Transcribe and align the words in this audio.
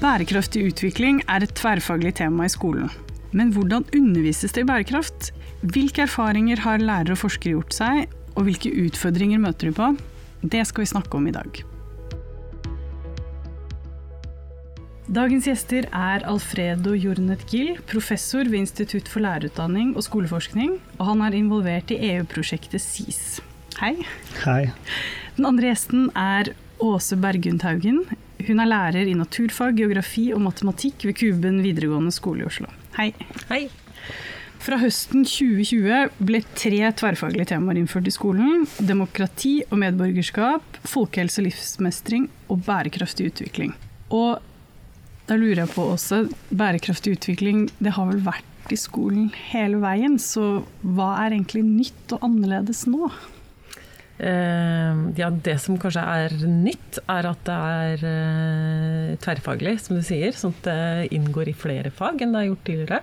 Bærekraftig 0.00 0.62
utvikling 0.64 1.18
er 1.28 1.44
et 1.44 1.50
tverrfaglig 1.58 2.14
tema 2.16 2.46
i 2.48 2.52
skolen. 2.52 2.88
Men 3.36 3.50
hvordan 3.52 3.84
undervises 3.92 4.54
det 4.56 4.62
i 4.62 4.68
bærekraft? 4.70 5.26
Hvilke 5.60 6.06
erfaringer 6.06 6.62
har 6.64 6.80
lærere 6.80 7.12
og 7.12 7.20
forskere 7.20 7.58
gjort 7.58 7.76
seg, 7.76 8.06
og 8.32 8.46
hvilke 8.46 8.72
utfordringer 8.80 9.42
møter 9.42 9.68
de 9.68 9.74
på? 9.76 9.90
Det 10.40 10.62
skal 10.64 10.86
vi 10.86 10.88
snakke 10.94 11.18
om 11.18 11.28
i 11.28 11.34
dag. 11.36 11.60
Dagens 15.20 15.50
gjester 15.50 15.90
er 15.92 16.24
Alfredo 16.32 16.96
Jornet 16.96 17.44
Gill, 17.52 17.74
professor 17.92 18.48
ved 18.48 18.62
Institutt 18.62 19.10
for 19.10 19.20
lærerutdanning 19.20 19.92
og 19.98 20.06
skoleforskning, 20.08 20.78
og 20.96 21.10
han 21.10 21.26
er 21.26 21.36
involvert 21.36 21.92
i 21.92 22.00
EU-prosjektet 22.14 22.80
SIS. 22.80 23.42
Hei. 23.82 23.98
Hei. 24.46 24.70
Den 25.36 25.52
andre 25.52 25.74
gjesten 25.74 26.08
er 26.16 26.54
Åse 26.80 27.20
Bergund 27.20 27.68
Haugen. 27.68 28.06
Hun 28.50 28.58
er 28.58 28.66
lærer 28.66 29.06
i 29.06 29.14
naturfag, 29.14 29.76
geografi 29.78 30.32
og 30.34 30.42
matematikk 30.42 31.04
ved 31.06 31.14
Kuben 31.20 31.60
videregående 31.62 32.10
skole 32.10 32.42
i 32.42 32.48
Oslo. 32.48 32.66
Hei. 32.96 33.12
Hei. 33.46 33.68
Fra 34.60 34.76
høsten 34.82 35.22
2020 35.22 36.24
ble 36.26 36.40
tre 36.58 36.80
tverrfaglige 36.98 37.52
temaer 37.52 37.78
innført 37.78 38.10
i 38.10 38.12
skolen. 38.12 38.66
Demokrati 38.82 39.60
og 39.68 39.78
medborgerskap, 39.84 40.80
folkehelse 40.82 41.40
og 41.40 41.46
livsmestring 41.46 42.26
og 42.50 42.66
bærekraftig 42.66 43.30
utvikling. 43.30 43.72
Og 44.10 44.42
da 45.30 45.38
lurer 45.38 45.62
jeg 45.62 45.70
på 45.76 45.86
også, 45.94 46.24
bærekraftig 46.50 47.14
utvikling, 47.20 47.68
det 47.78 47.94
har 47.94 48.10
vel 48.10 48.24
vært 48.26 48.74
i 48.74 48.78
skolen 48.78 49.30
hele 49.52 49.78
veien, 49.78 50.18
så 50.18 50.64
hva 50.82 51.12
er 51.22 51.36
egentlig 51.36 51.62
nytt 51.68 52.18
og 52.18 52.26
annerledes 52.26 52.88
nå? 52.90 53.12
Uh, 54.20 55.08
ja, 55.16 55.30
det 55.32 55.56
som 55.64 55.78
kanskje 55.80 56.02
er 56.04 56.34
nytt, 56.44 56.98
er 57.08 57.28
at 57.30 57.44
det 57.46 57.56
er 57.56 58.02
uh, 58.04 59.12
tverrfaglig, 59.22 59.78
som 59.80 59.96
du 59.96 60.04
sier. 60.04 60.36
Sånn 60.36 60.52
at 60.58 60.66
det 60.68 61.14
inngår 61.16 61.52
i 61.52 61.56
flere 61.56 61.92
fag 61.94 62.20
enn 62.20 62.34
det 62.34 62.42
har 62.42 62.50
gjort 62.50 62.66
tidligere. 62.68 63.00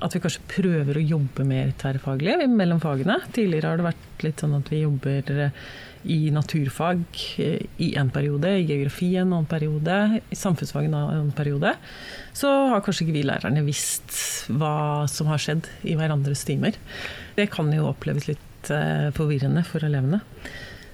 At 0.00 0.16
vi 0.16 0.22
kanskje 0.24 0.48
prøver 0.48 0.96
å 0.96 1.04
jobbe 1.04 1.46
mer 1.46 1.70
tverrfaglig 1.78 2.34
mellom 2.50 2.80
fagene. 2.82 3.20
Tidligere 3.36 3.70
har 3.70 3.78
det 3.78 3.88
vært 3.90 4.26
litt 4.26 4.42
sånn 4.42 4.58
at 4.58 4.72
vi 4.72 4.82
jobber 4.82 5.32
uh, 5.38 5.62
i 6.10 6.18
naturfag 6.32 7.02
i 7.36 7.90
en 8.00 8.10
periode, 8.10 8.54
i 8.56 8.66
geografi 8.66 9.12
en 9.20 9.34
annen 9.34 9.48
periode, 9.48 9.96
i 10.32 10.38
samfunnsfag 10.38 10.88
en 10.88 10.96
annen 10.96 11.32
periode, 11.36 11.74
så 12.32 12.50
har 12.72 12.80
kanskje 12.84 13.04
ikke 13.06 13.18
vi 13.18 13.26
lærerne 13.28 13.64
visst 13.66 14.16
hva 14.48 15.04
som 15.12 15.28
har 15.28 15.42
skjedd 15.42 15.68
i 15.84 15.98
hverandres 16.00 16.46
timer. 16.48 16.78
Det 17.36 17.50
kan 17.52 17.68
jo 17.76 17.90
oppleves 17.92 18.30
litt 18.30 18.46
eh, 18.68 19.08
forvirrende 19.16 19.64
for 19.66 19.84
elevene. 19.86 20.20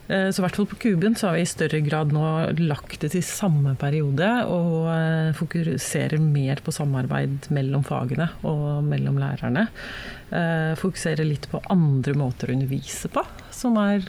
Eh, 0.06 0.28
så 0.31 0.39
i 0.39 0.45
hvert 0.45 0.59
fall 0.61 0.69
på 0.70 0.78
Kuben 0.84 1.17
så 1.19 1.28
har 1.28 1.36
vi 1.36 1.42
i 1.42 1.50
større 1.50 1.81
grad 1.83 2.12
nå 2.14 2.22
lagt 2.61 3.00
det 3.03 3.11
til 3.17 3.25
samme 3.27 3.75
periode, 3.81 4.28
og 4.47 4.86
eh, 4.92 5.33
fokuserer 5.34 6.22
mer 6.22 6.62
på 6.62 6.75
samarbeid 6.75 7.48
mellom 7.55 7.83
fagene 7.87 8.28
og 8.47 8.84
mellom 8.87 9.19
lærerne. 9.22 9.69
Fokuserer 10.81 11.22
litt 11.22 11.44
på 11.53 11.61
andre 11.70 12.17
måter 12.19 12.50
å 12.50 12.55
undervise 12.56 13.06
på, 13.14 13.22
som 13.55 13.77
er 13.78 14.03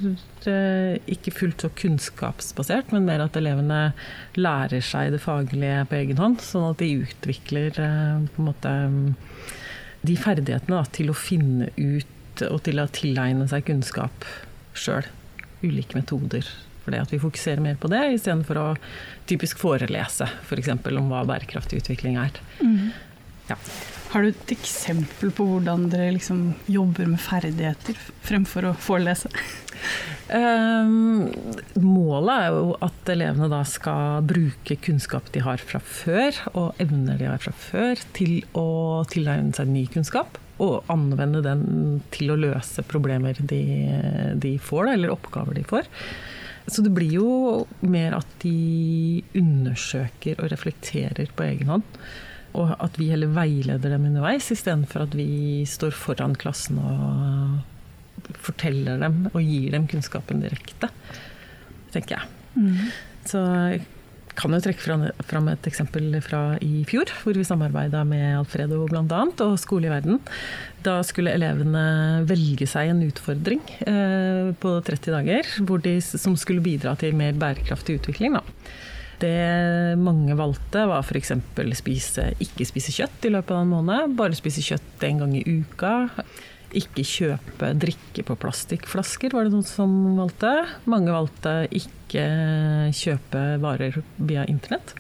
ikke 1.13 1.33
fullt 1.35 1.61
så 1.61 1.69
kunnskapsbasert, 1.78 2.89
men 2.89 3.05
mer 3.05 3.22
at 3.22 3.38
elevene 3.38 3.91
lærer 4.33 4.81
seg 4.81 5.11
det 5.13 5.22
faglige 5.22 5.85
på 5.91 6.00
egen 6.00 6.17
hånd, 6.17 6.41
sånn 6.41 6.72
at 6.72 6.81
de 6.81 6.89
utvikler 7.03 7.69
på 7.78 8.41
en 8.41 8.50
måte 8.50 8.73
de 10.02 10.17
ferdighetene 10.17 10.80
da, 10.80 10.89
til 10.97 11.11
å 11.11 11.17
finne 11.17 11.69
ut 11.78 12.16
og 12.45 12.61
til 12.67 12.81
å 12.81 12.88
tilegne 12.93 13.47
seg 13.49 13.66
kunnskap 13.67 14.27
sjøl 14.77 15.07
ulike 15.63 15.97
metoder 15.97 16.45
for 16.83 16.94
det. 16.94 17.03
At 17.03 17.13
vi 17.13 17.21
fokuserer 17.21 17.63
mer 17.63 17.77
på 17.81 17.91
det 17.91 18.03
istedenfor 18.16 18.61
å 18.61 18.69
typisk 19.29 19.59
forelese 19.61 20.29
f.eks. 20.45 20.71
For 20.83 21.02
om 21.02 21.11
hva 21.11 21.25
bærekraftig 21.27 21.83
utvikling 21.83 22.19
er. 22.21 22.41
Mm. 22.62 22.91
Ja. 23.50 23.57
Har 24.07 24.23
du 24.23 24.29
et 24.31 24.51
eksempel 24.56 25.34
på 25.35 25.44
hvordan 25.50 25.89
dere 25.91 26.13
liksom 26.16 26.53
jobber 26.72 27.09
med 27.12 27.19
ferdigheter 27.19 27.97
fremfor 28.23 28.69
å 28.69 28.75
forelese? 28.79 29.31
Um, 30.31 31.28
målet 31.83 32.31
er 32.33 32.56
jo 32.56 32.72
at 32.88 33.12
elevene 33.12 33.50
da 33.51 33.62
skal 33.67 34.23
bruke 34.28 34.79
kunnskap 34.83 35.28
de 35.35 35.44
har 35.44 35.62
fra 35.63 35.79
før, 35.83 36.39
og 36.56 36.81
evner 36.83 37.19
de 37.19 37.29
har 37.29 37.44
fra 37.44 37.53
før, 37.56 38.00
til 38.16 38.41
å 38.57 39.03
tilegne 39.12 39.56
seg 39.56 39.72
ny 39.75 39.85
kunnskap 39.91 40.39
og 40.63 40.88
anvende 40.91 41.44
den 41.45 41.63
til 42.13 42.34
å 42.34 42.40
løse 42.40 42.84
problemer 42.88 43.38
de, 43.40 43.62
de 44.40 44.56
får, 44.62 44.94
eller 44.95 45.13
oppgaver 45.13 45.57
de 45.59 45.66
får. 45.68 45.90
Så 46.68 46.84
det 46.84 46.91
blir 46.95 47.13
jo 47.16 47.29
mer 47.88 48.18
at 48.18 48.31
de 48.44 49.23
undersøker 49.38 50.41
og 50.41 50.51
reflekterer 50.51 51.29
på 51.35 51.45
egen 51.45 51.72
hånd. 51.72 51.85
Og 52.57 52.73
at 52.81 52.97
vi 53.00 53.12
heller 53.12 53.31
veileder 53.35 53.94
dem 53.94 54.07
underveis, 54.09 54.50
istedenfor 54.51 55.06
at 55.06 55.16
vi 55.16 55.63
står 55.69 55.94
foran 55.95 56.35
klassen 56.40 56.79
og 56.81 58.34
forteller 58.44 59.00
dem 59.00 59.28
og 59.29 59.39
gir 59.44 59.72
dem 59.75 59.85
kunnskapen 59.88 60.41
direkte, 60.44 60.89
tenker 61.94 62.18
jeg. 62.18 62.34
Mm. 62.57 62.89
Så 63.28 63.44
kan 64.38 64.53
jo 64.53 64.59
trekke 64.62 64.98
fram 65.25 65.50
et 65.52 65.70
eksempel 65.70 66.18
fra 66.25 66.42
i 66.64 66.84
fjor, 66.88 67.09
hvor 67.24 67.38
vi 67.38 67.46
samarbeida 67.48 68.03
med 68.08 68.38
Alfredo 68.38 68.84
bl.a. 68.90 69.22
og 69.46 69.56
Skole 69.62 69.90
i 69.90 69.94
verden. 69.94 70.20
Da 70.86 71.00
skulle 71.06 71.34
elevene 71.36 72.25
velge 72.30 72.68
seg 72.70 72.92
en 72.92 73.02
utfordring 73.08 73.64
eh, 73.88 74.53
på 74.62 74.75
30 74.86 75.16
dager 75.16 75.50
de, 75.84 75.96
som 76.06 76.38
skulle 76.40 76.64
bidra 76.66 76.96
til 77.00 77.18
mer 77.18 77.34
bærekraftig 77.38 77.98
utvikling. 78.00 78.38
Da. 78.38 78.44
Det 79.18 79.98
mange 79.98 80.38
valgte 80.38 80.86
var 80.90 81.02
f.eks. 81.02 81.34
Spise, 81.80 82.30
ikke 82.44 82.68
spise 82.69 82.94
kjøtt 82.94 83.25
i 83.25 83.34
løpet 83.34 83.56
av 83.56 83.64
en 83.66 83.74
måned, 83.74 84.14
bare 84.19 84.38
spise 84.38 84.62
kjøtt 84.66 85.08
en 85.08 85.24
gang 85.24 85.34
i 85.40 85.46
uka. 85.58 85.96
Ikke 86.75 87.03
kjøpe 87.07 87.72
drikke 87.79 88.25
på 88.28 88.35
plastikkflasker, 88.41 89.31
var 89.31 89.47
det 89.47 89.53
noen 89.53 89.67
som 89.67 89.91
valgte. 90.17 90.51
Mange 90.89 91.13
valgte 91.16 91.53
ikke 91.72 92.25
kjøpe 92.95 93.44
varer 93.63 94.01
via 94.17 94.44
internett. 94.51 94.91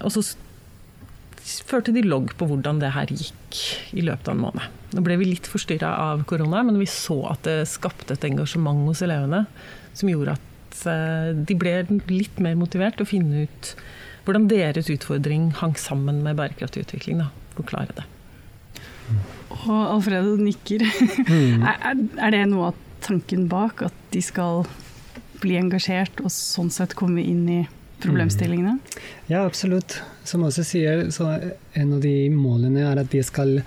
Og 0.00 0.14
så 0.14 0.24
førte 1.68 1.92
de 1.92 2.04
logg 2.06 2.32
på 2.38 2.46
hvordan 2.48 2.80
det 2.80 2.92
her 2.94 3.10
gikk 3.12 3.60
i 3.96 4.04
løpet 4.06 4.28
av 4.30 4.36
en 4.36 4.44
måned. 4.46 4.78
Nå 4.94 5.02
ble 5.06 5.16
vi 5.20 5.28
litt 5.32 5.48
forstyrra 5.50 5.90
av 6.10 6.24
korona, 6.28 6.62
men 6.66 6.78
vi 6.80 6.88
så 6.90 7.18
at 7.32 7.44
det 7.46 7.68
skapte 7.70 8.16
et 8.16 8.26
engasjement 8.30 8.86
hos 8.88 9.02
elevene 9.06 9.44
som 9.96 10.10
gjorde 10.10 10.36
at 10.38 10.84
eh, 10.90 11.32
de 11.34 11.56
ble 11.58 11.74
litt 12.10 12.40
mer 12.42 12.56
motivert 12.58 12.98
til 12.98 13.06
å 13.06 13.12
finne 13.12 13.44
ut 13.46 13.74
hvordan 14.24 14.48
deres 14.50 14.90
utfordring 14.92 15.50
hang 15.60 15.76
sammen 15.80 16.22
med 16.24 16.38
bærekraftig 16.38 16.84
utvikling. 16.86 17.24
Da. 17.24 17.30
Forklare 17.56 17.96
det. 17.96 18.08
Og 19.50 19.80
Alfredo 19.96 20.36
nikker. 20.40 20.86
Mm. 21.30 21.66
er, 21.66 21.98
er, 22.18 22.30
det 22.34 22.46
noe 22.50 22.70
av 22.70 22.78
tanken 23.04 23.48
bak, 23.50 23.84
at 23.86 23.96
de 24.14 24.22
skal 24.24 24.64
bli 25.40 25.56
engasjert 25.60 26.20
og 26.24 26.32
sånn 26.32 26.72
sett 26.72 26.96
komme 26.98 27.22
inn 27.24 27.46
i 27.48 27.60
problemstillingene? 28.00 28.76
Mm. 28.76 29.04
Ja, 29.28 29.44
absolutt. 29.44 29.98
Som 30.24 30.44
også 30.46 30.64
sier, 30.66 31.06
så 31.14 31.28
en 31.76 31.94
av 31.96 32.02
de 32.04 32.30
målene 32.32 32.84
er 32.88 33.00
at 33.00 33.10
de 33.12 33.22
skal 33.24 33.60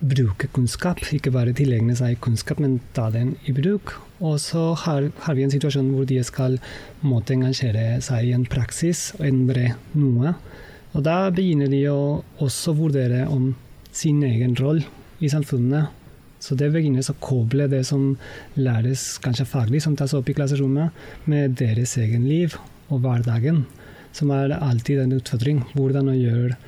bruke 0.00 0.48
kunnskap. 0.54 1.02
Ikke 1.14 1.32
bare 1.34 1.54
tilegne 1.56 1.96
seg 1.98 2.20
kunnskap, 2.24 2.60
men 2.62 2.78
ta 2.96 3.10
den 3.14 3.34
i 3.48 3.54
bruk. 3.56 3.96
Og 4.24 4.38
så 4.42 4.70
har, 4.84 5.10
har, 5.26 5.36
vi 5.36 5.44
en 5.46 5.52
situasjon 5.52 5.90
hvor 5.94 6.08
de 6.08 6.20
skal 6.24 6.58
måtte 7.04 7.36
engasjere 7.36 8.00
seg 8.04 8.30
i 8.30 8.34
en 8.36 8.46
praksis 8.48 9.10
og 9.18 9.26
endre 9.28 9.74
noe. 9.96 10.36
Og 10.94 11.02
da 11.04 11.24
begynner 11.34 11.70
de 11.72 11.82
å 11.90 12.22
også 12.44 12.76
vurdere 12.78 13.24
om 13.26 13.52
sin 13.94 14.22
egen 14.26 14.56
rolle 14.58 14.84
i 15.22 15.30
samfunnet. 15.30 15.92
Så 16.42 16.56
det 16.60 16.68
begynner 16.74 17.06
å 17.08 17.16
koble 17.24 17.68
det 17.72 17.84
som 17.88 18.10
læres 18.58 19.14
kanskje 19.24 19.46
faglig, 19.48 19.80
som 19.80 19.94
tas 19.96 20.12
opp 20.16 20.28
i 20.28 20.34
klasserommet, 20.36 20.92
med 21.30 21.56
deres 21.56 21.94
egen 22.02 22.26
liv 22.28 22.58
og 22.92 23.00
hverdagen, 23.04 23.62
som 24.12 24.32
er 24.34 24.52
alltid 24.58 25.00
en 25.00 25.14
utfordring. 25.16 25.62
Hvordan 25.72 26.10
å 26.12 26.18
gjøre 26.18 26.58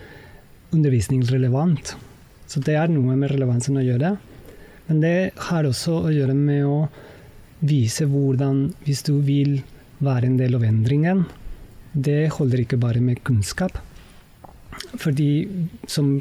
undervisning 0.73 1.26
relevant. 1.28 1.93
Så 2.49 2.62
det 2.64 2.78
er 2.78 2.88
noe 2.93 3.19
med 3.19 3.34
relevansen 3.34 3.76
å 3.76 3.84
gjøre. 3.84 4.14
Men 4.87 5.02
det 5.02 5.17
har 5.49 5.67
også 5.67 5.99
å 6.06 6.14
gjøre 6.14 6.37
med 6.38 6.64
å 6.64 6.87
vise 7.67 8.06
hvordan, 8.08 8.70
hvis 8.87 9.02
du 9.06 9.17
vil 9.25 9.58
være 10.05 10.31
en 10.31 10.38
del 10.38 10.56
av 10.56 10.64
endringen, 10.67 11.25
det 11.93 12.29
holder 12.37 12.62
ikke 12.62 12.81
bare 12.81 13.02
med 13.02 13.22
kunnskap. 13.26 13.79
Fordi 15.00 15.49
som 15.88 16.17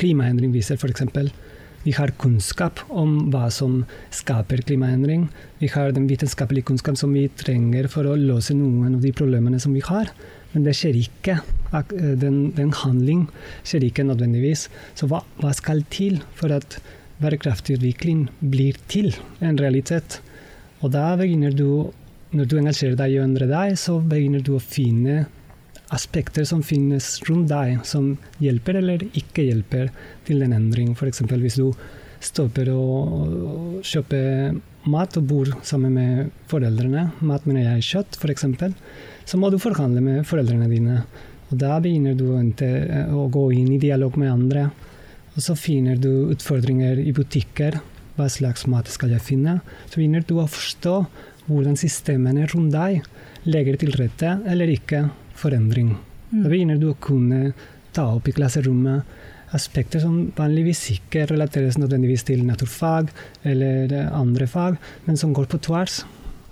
klimaendring 0.00 0.52
viser 0.54 0.78
f.eks. 0.80 1.30
Vi 1.80 1.94
har 1.96 2.12
kunnskap 2.20 2.82
om 2.92 3.30
hva 3.32 3.46
som 3.54 3.78
skaper 4.12 4.60
klimaendring. 4.68 5.28
Vi 5.62 5.70
har 5.72 5.94
den 5.96 6.10
vitenskapelige 6.10 6.68
kunnskap 6.68 6.98
som 7.00 7.14
vi 7.16 7.24
trenger 7.40 7.88
for 7.88 8.04
å 8.04 8.18
løse 8.20 8.52
noen 8.56 8.98
av 8.98 9.00
de 9.04 9.14
problemene 9.16 9.60
som 9.62 9.72
vi 9.72 9.80
har. 9.86 10.10
Men 10.52 10.66
det 10.66 10.74
skjer 10.76 10.98
ikke. 11.00 11.38
Den, 12.20 12.50
den 12.56 12.74
handling 12.82 13.24
skjer 13.64 13.86
ikke 13.86 14.04
nødvendigvis. 14.04 14.66
Så 14.98 15.08
hva, 15.08 15.22
hva, 15.40 15.54
skal 15.56 15.80
til 15.94 16.20
for 16.36 16.52
at 16.52 16.76
bærekraftig 17.22 17.78
utvikling 17.78 18.26
blir 18.40 18.76
til 18.92 19.14
en 19.40 19.56
realitet? 19.60 20.20
Og 20.84 20.92
da 20.92 21.14
begynner 21.16 21.56
du, 21.56 21.88
når 22.36 22.50
du 22.50 22.58
engasjerer 22.60 22.98
deg 22.98 23.14
i 23.14 23.20
å 23.22 23.24
endre 23.24 23.48
deg, 23.48 23.78
så 23.80 23.96
begynner 24.04 24.44
du 24.44 24.56
å 24.58 24.62
finne 24.62 25.24
aspekter 25.94 26.46
som 26.46 26.62
finnes 26.62 27.18
rundt 27.28 27.50
deg, 27.50 27.80
som 27.86 28.14
hjelper 28.42 28.78
eller 28.80 29.04
ikke 29.10 29.46
hjelper 29.48 29.90
til 30.28 30.44
en 30.46 30.54
endring. 30.56 30.92
F.eks. 30.94 31.24
hvis 31.30 31.58
du 31.60 31.72
stopper 32.20 32.68
å 32.72 33.80
kjøpe 33.86 34.20
mat 34.90 35.16
og 35.18 35.26
bor 35.28 35.50
sammen 35.66 35.96
med 35.96 36.30
foreldrene, 36.50 37.10
mat 37.26 37.46
mener 37.48 37.66
jeg 37.66 37.88
kjøtt 37.90 38.20
f.eks., 38.20 38.46
så 39.30 39.38
må 39.38 39.50
du 39.50 39.58
forhandle 39.62 40.02
med 40.04 40.26
foreldrene 40.28 40.68
dine. 40.70 41.02
Og 41.50 41.58
da 41.58 41.78
begynner 41.82 42.14
du 42.18 42.28
å 42.30 43.26
gå 43.32 43.44
inn 43.58 43.72
i 43.74 43.82
dialog 43.82 44.16
med 44.18 44.32
andre. 44.32 44.68
Og 45.36 45.42
så 45.44 45.56
finner 45.58 45.98
du 45.98 46.30
utfordringer 46.32 46.98
i 47.02 47.12
butikker. 47.14 47.78
Hva 48.16 48.26
slags 48.30 48.66
mat 48.70 48.90
skal 48.90 49.14
jeg 49.14 49.24
finne? 49.24 49.58
Så 49.88 50.00
begynner 50.00 50.24
du 50.26 50.36
å 50.38 50.48
forstå 50.50 50.96
hvordan 51.50 51.78
systemene 51.78 52.46
rundt 52.50 52.74
deg 52.74 53.48
legger 53.48 53.78
til 53.80 53.94
rette 53.96 54.36
eller 54.50 54.70
ikke 54.70 55.06
for 55.40 55.56
endring. 55.56 55.94
Da 56.30 56.44
mm. 56.44 56.48
begynner 56.52 56.80
du 56.80 56.90
å 56.92 57.00
kunne 57.02 57.52
ta 57.96 58.06
opp 58.14 58.28
i 58.30 58.34
klasserommet 58.36 59.18
aspekter 59.56 60.02
som 60.02 60.28
vanligvis 60.36 60.84
ikke 60.94 61.26
relateres 61.30 61.78
nødvendigvis 61.80 62.22
til 62.28 62.44
naturfag 62.46 63.10
eller 63.46 63.92
andre 64.14 64.46
fag, 64.46 64.78
men 65.08 65.18
som 65.18 65.34
går 65.34 65.48
på 65.50 65.58
tvers 65.66 66.04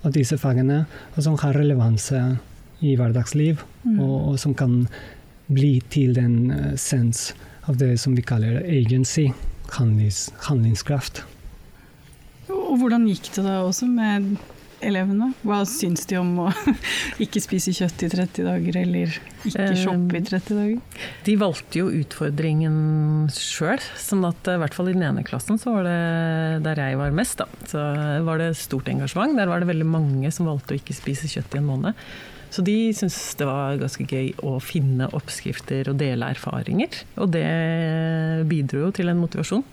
av 0.06 0.14
disse 0.14 0.38
fagene, 0.38 0.84
og 1.14 1.22
som 1.22 1.38
har 1.42 1.56
relevanse 1.58 2.18
i 2.82 2.94
hverdagsliv, 2.98 3.62
mm. 3.84 3.98
og, 3.98 4.16
og, 4.32 4.36
som 4.38 4.54
kan 4.58 4.80
bli 5.50 5.78
til 5.90 6.14
den 6.14 6.52
uh, 6.52 6.74
sens 6.78 7.32
av 7.68 7.78
det 7.80 7.96
som 8.00 8.14
vi 8.16 8.24
kaller 8.26 8.60
agency, 8.62 9.28
handlings, 9.74 10.28
handlingskraft. 10.46 11.24
Og 12.48 12.78
hvordan 12.80 13.08
gikk 13.08 13.30
det 13.34 13.44
da 13.44 13.60
også 13.64 13.88
med 13.90 14.36
elevene? 14.84 15.30
Hva 15.46 15.60
syns 15.68 16.06
de 16.08 16.18
om 16.20 16.30
å 16.44 16.48
ikke 17.24 17.42
spise 17.42 17.74
kjøtt 17.76 18.04
i 18.06 18.10
30 18.12 18.46
dager, 18.46 18.78
eller 18.82 19.18
ikke 19.48 19.66
eh, 19.66 19.76
shoppe 19.78 20.18
i 20.18 20.22
30 20.28 20.60
dager? 20.60 21.04
De 21.26 21.36
valgte 21.40 21.82
jo 21.82 21.90
utfordringen 22.00 22.78
sjøl, 23.34 23.82
sånn 23.98 24.24
at 24.28 24.52
i 24.52 24.58
hvert 24.62 24.76
fall 24.76 24.90
i 24.92 24.96
den 24.96 25.06
ene 25.08 25.26
klassen, 25.26 25.60
så 25.60 25.76
var 25.76 25.88
det 25.88 25.98
der 26.66 26.82
jeg 26.84 27.00
var 27.00 27.14
mest, 27.16 27.42
da, 27.42 27.68
så 27.70 27.84
var 28.26 28.42
det 28.42 28.52
stort 28.60 28.90
engasjement. 28.92 29.36
Der 29.38 29.50
var 29.50 29.62
det 29.62 29.70
veldig 29.70 29.88
mange 29.88 30.32
som 30.34 30.48
valgte 30.48 30.76
å 30.76 30.80
ikke 30.80 30.96
spise 30.96 31.30
kjøtt 31.30 31.56
i 31.56 31.62
en 31.62 31.70
måned. 31.70 32.08
Så 32.48 32.62
de 32.64 32.76
syntes 32.96 33.34
det 33.36 33.44
var 33.48 33.76
ganske 33.80 34.06
gøy 34.08 34.30
å 34.46 34.56
finne 34.64 35.10
oppskrifter 35.16 35.90
og 35.90 35.98
dele 36.00 36.30
erfaringer. 36.32 37.02
Og 37.20 37.28
det 37.34 37.44
bidro 38.48 38.86
jo 38.86 38.94
til 38.96 39.12
en 39.12 39.20
motivasjon. 39.20 39.66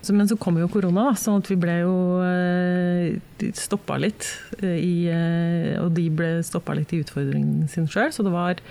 Så, 0.00 0.14
men 0.14 0.28
så 0.30 0.36
kom 0.38 0.58
jo 0.60 0.68
korona, 0.70 1.10
sånn 1.18 1.40
at 1.42 1.48
vi 1.50 1.56
ble 1.58 1.80
jo 1.80 1.94
eh, 2.22 3.48
stoppa 3.58 3.98
litt. 4.00 4.28
Eh, 4.60 4.76
I, 4.78 4.92
eh, 5.10 5.72
og 5.82 5.90
de 5.96 6.06
ble 6.14 6.36
stoppa 6.46 6.76
litt 6.78 6.94
i 6.94 7.02
utfordringen 7.02 7.66
sin 7.70 7.88
sjøl. 7.90 8.12
Så 8.14 8.26
det 8.26 8.34
var 8.34 8.62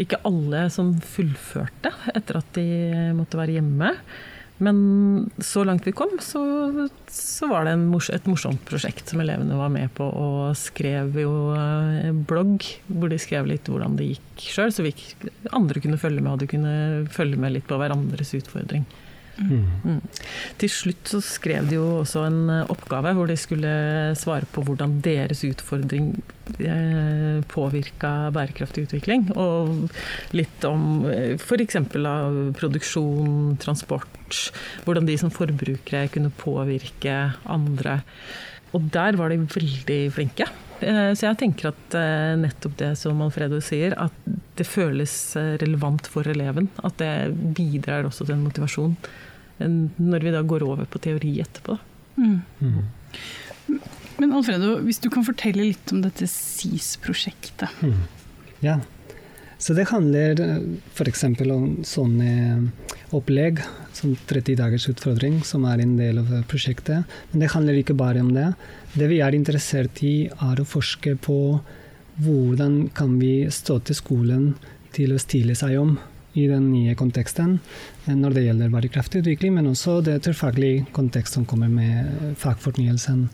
ikke 0.00 0.20
alle 0.28 0.66
som 0.72 0.92
fullførte 1.00 1.92
etter 2.12 2.40
at 2.40 2.52
de 2.56 2.68
måtte 3.16 3.40
være 3.40 3.56
hjemme. 3.56 3.94
Men 4.60 4.78
så 5.40 5.62
langt 5.64 5.86
vi 5.88 5.94
kom, 5.96 6.18
så, 6.20 6.40
så 7.08 7.48
var 7.48 7.64
det 7.64 7.78
mors 7.80 8.10
et 8.12 8.26
morsomt 8.28 8.60
prosjekt 8.68 9.08
som 9.08 9.22
elevene 9.24 9.56
var 9.56 9.72
med 9.72 9.88
på, 9.96 10.04
og 10.04 10.52
skrev 10.60 11.16
jo 11.16 11.30
blogg 12.28 12.66
hvor 12.92 13.08
de 13.08 13.16
skrev 13.20 13.48
litt 13.48 13.70
hvordan 13.72 13.96
det 13.96 14.10
gikk 14.10 14.44
sjøl, 14.52 14.74
så 14.76 14.84
vi 14.84 14.92
andre 15.56 15.80
kunne 15.80 16.00
følge 16.00 16.20
med, 16.20 16.34
og 16.34 16.44
de 16.44 16.50
kunne 16.52 16.74
følge 17.08 17.40
med 17.40 17.56
litt 17.56 17.70
på 17.72 17.80
hverandres 17.80 18.36
utfordring. 18.36 18.84
Mm. 19.40 20.00
Til 20.60 20.70
slutt 20.72 21.10
så 21.10 21.20
skrev 21.24 21.68
de 21.70 21.78
jo 21.78 21.86
også 22.02 22.24
en 22.28 22.40
eh, 22.52 22.72
oppgave 22.72 23.14
hvor 23.16 23.30
de 23.30 23.38
skulle 23.40 23.72
svare 24.18 24.48
på 24.52 24.64
hvordan 24.66 24.98
deres 25.04 25.42
utfordring 25.48 26.12
eh, 26.58 27.40
påvirka 27.50 28.12
bærekraftig 28.36 28.86
utvikling. 28.88 29.28
Og 29.40 29.88
litt 30.36 30.66
om 30.68 31.06
eh, 31.08 31.36
f.eks. 31.40 31.80
produksjon, 32.60 33.56
transport. 33.62 34.50
Hvordan 34.86 35.08
de 35.08 35.18
som 35.20 35.32
forbrukere 35.34 36.10
kunne 36.12 36.32
påvirke 36.40 37.20
andre. 37.48 38.00
Og 38.76 38.90
der 38.92 39.16
var 39.18 39.32
de 39.32 39.40
veldig 39.50 40.02
flinke. 40.14 40.46
Så 40.80 41.26
jeg 41.26 41.36
tenker 41.40 41.70
at 41.70 41.94
nettopp 42.40 42.78
det 42.80 42.90
som 42.96 43.18
Alfredo 43.20 43.58
sier, 43.62 43.92
at 44.00 44.14
det 44.56 44.64
føles 44.64 45.12
relevant 45.60 46.08
for 46.08 46.24
eleven. 46.30 46.70
At 46.80 46.96
det 47.02 47.30
bidrar 47.58 48.08
også 48.08 48.24
til 48.24 48.38
en 48.38 48.46
motivasjon 48.46 48.94
når 49.60 50.24
vi 50.24 50.32
da 50.32 50.40
går 50.46 50.64
over 50.64 50.88
på 50.88 51.00
teori 51.04 51.34
etterpå. 51.42 51.76
Mm. 52.16 52.38
Mm. 52.60 53.80
Men 54.20 54.32
Alfredo, 54.36 54.78
hvis 54.84 55.00
du 55.00 55.10
kan 55.12 55.24
fortelle 55.24 55.70
litt 55.70 55.92
om 55.94 56.02
dette 56.04 56.28
SIS-prosjektet? 56.28 57.68
Mm. 57.84 58.00
Ja, 58.64 58.78
så 59.60 59.76
det 59.76 59.88
handler 59.90 60.40
eh, 60.40 60.58
f.eks. 60.94 61.24
om 61.24 61.64
sånne 61.84 62.32
opplegg, 63.16 63.60
som 63.96 64.14
30 64.30 64.58
dagers 64.60 64.86
utfordring, 64.90 65.40
som 65.46 65.64
er 65.68 65.82
en 65.82 65.96
del 65.98 66.20
av 66.22 66.30
prosjektet. 66.50 67.08
Men 67.32 67.42
det 67.42 67.52
handler 67.54 67.80
ikke 67.80 67.98
bare 67.98 68.22
om 68.22 68.32
det. 68.34 68.52
Det 68.94 69.08
vi 69.10 69.20
er 69.24 69.36
interessert 69.36 70.02
i, 70.06 70.30
er 70.30 70.60
å 70.60 70.68
forske 70.68 71.16
på 71.22 71.40
hvordan 72.20 72.90
kan 72.94 73.16
vi 73.20 73.48
til 73.48 73.96
skolen 73.96 74.54
til 74.94 75.14
å 75.14 75.20
stille 75.22 75.54
seg 75.56 75.78
om 75.80 75.94
i 76.38 76.46
den 76.46 76.68
nye 76.70 76.94
konteksten 76.98 77.56
eh, 78.06 78.14
når 78.14 78.36
det 78.36 78.44
gjelder 78.44 78.72
bærekraftig 78.74 79.24
utvikling, 79.24 79.56
men 79.56 79.70
også 79.72 79.98
det 80.06 80.20
tverrfaglige 80.26 80.86
kontekst 80.94 81.38
som 81.38 81.46
kommer 81.48 81.70
med 81.72 82.36
fagfornyelsen. 82.38 83.26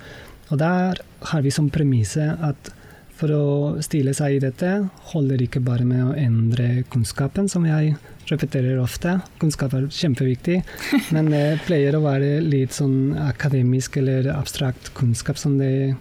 Og 0.48 0.60
der 0.62 1.02
har 1.32 1.44
vi 1.44 1.52
som 1.52 1.68
premisse 1.72 2.24
at 2.24 2.70
for 3.16 3.32
å 3.32 3.46
stille 3.84 4.12
seg 4.16 4.36
i 4.36 4.42
dette, 4.42 4.70
holder 5.12 5.42
ikke 5.46 5.62
bare 5.64 5.86
med 5.88 6.04
å 6.04 6.16
endre 6.20 6.84
kunnskapen, 6.92 7.48
som 7.48 7.64
jeg 7.68 7.94
repeterer 8.28 8.80
ofte. 8.82 9.16
Kunnskap 9.40 9.74
er 9.76 9.86
kjempeviktig, 9.92 10.58
men 11.14 11.30
det 11.32 11.62
pleier 11.66 11.96
å 11.96 12.04
være 12.04 12.40
litt 12.44 12.76
sånn 12.76 13.16
akademisk 13.26 13.96
eller 14.02 14.28
abstrakt 14.34 14.92
kunnskap 14.98 15.40
som 15.40 15.56
det 15.60 15.94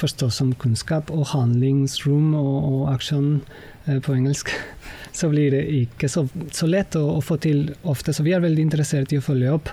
forstås 0.00 0.40
som 0.42 0.52
kunnskap, 0.60 1.10
og 1.10 1.32
handlingsrom 1.32 2.34
og, 2.38 2.54
og 2.70 2.84
action 2.94 3.32
eh, 3.86 3.98
på 3.98 4.14
engelsk 4.16 4.52
så 5.18 5.30
blir 5.32 5.56
det 5.56 5.64
ikke 5.82 6.10
så, 6.12 6.26
så 6.54 6.68
lett 6.70 6.96
å, 6.98 7.06
å, 7.16 7.24
få 7.24 7.40
til 7.42 7.66
ofte. 7.82 8.14
Så 8.14 8.24
vi 8.26 8.36
er 8.36 8.44
veldig 8.44 8.68
interessert 8.68 9.12
i 9.12 9.18
å 9.18 9.24
følge 9.24 9.56
opp 9.58 9.72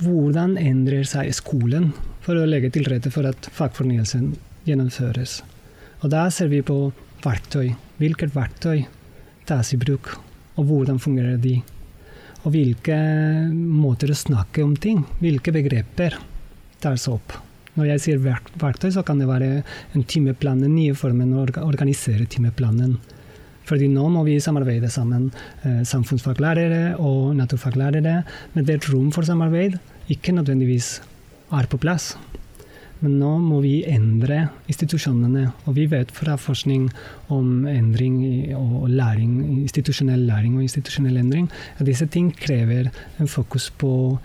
hvordan 0.00 0.56
endrer 0.56 1.04
seg 1.04 1.34
skolen 1.36 1.90
for 2.24 2.38
å 2.38 2.46
legge 2.48 2.70
til 2.72 2.86
rette 2.88 3.12
for 3.12 3.28
at 3.28 3.50
fagfornyelsen 3.56 4.32
gjennomføres. 4.68 5.40
Og 6.00 6.08
da 6.12 6.24
ser 6.32 6.48
vi 6.48 6.62
på 6.64 6.78
verktøy. 7.24 7.74
Hvilket 8.00 8.32
verktøy 8.32 8.86
tas 9.48 9.74
i 9.74 9.78
bruk, 9.80 10.14
og 10.56 10.66
hvordan 10.68 11.00
fungerer 11.02 11.36
de? 11.40 11.58
Og 12.44 12.54
hvilke 12.54 12.96
måter 13.52 14.12
å 14.12 14.16
snakke 14.16 14.64
om 14.64 14.72
ting, 14.80 15.02
hvilke 15.20 15.52
begreper 15.52 16.16
tas 16.80 17.04
opp. 17.12 17.36
Når 17.76 17.92
jeg 17.92 18.02
sier 18.04 18.22
verktøy, 18.24 18.88
så 18.94 19.04
kan 19.06 19.20
det 19.20 19.28
være 19.28 19.60
en 19.94 20.04
timeplan, 20.08 20.64
den 20.64 20.74
nye 20.74 20.96
formen 20.96 21.36
å 21.36 21.44
organisere 21.66 22.26
timeplanen. 22.30 22.96
Fordi 23.68 23.86
nå 23.92 24.08
må 24.10 24.24
vi 24.26 24.40
samarbeide 24.42 24.88
sammen, 24.90 25.28
eh, 25.62 25.82
samfunnsfaglærere 25.86 26.98
og 26.98 27.36
naturfaglærere. 27.36 28.24
Men 28.54 28.64
det 28.64 28.72
er 28.74 28.80
et 28.80 28.90
rom 28.90 29.12
for 29.12 29.22
samarbeid 29.22 29.78
ikke 30.10 30.34
nødvendigvis 30.34 31.00
er 31.52 31.66
på 31.70 31.78
plass. 31.78 32.16
Men 33.00 33.16
nå 33.20 33.30
må 33.40 33.60
vi 33.64 33.80
endre 33.88 34.42
institusjonene. 34.68 35.46
Og 35.64 35.76
vi 35.78 35.86
vet 35.90 36.12
fra 36.12 36.36
forskning 36.40 36.88
om 37.32 37.66
endring 37.70 38.18
og 38.56 38.90
læring, 38.92 39.38
institusjonell 39.62 40.26
læring 40.28 40.58
og 40.58 40.66
institusjonell 40.66 41.20
endring, 41.22 41.48
at 41.78 41.88
disse 41.88 42.06
ting 42.12 42.30
krever 42.36 42.90
en 43.20 43.30
fokus 43.30 43.70
på, 43.70 44.18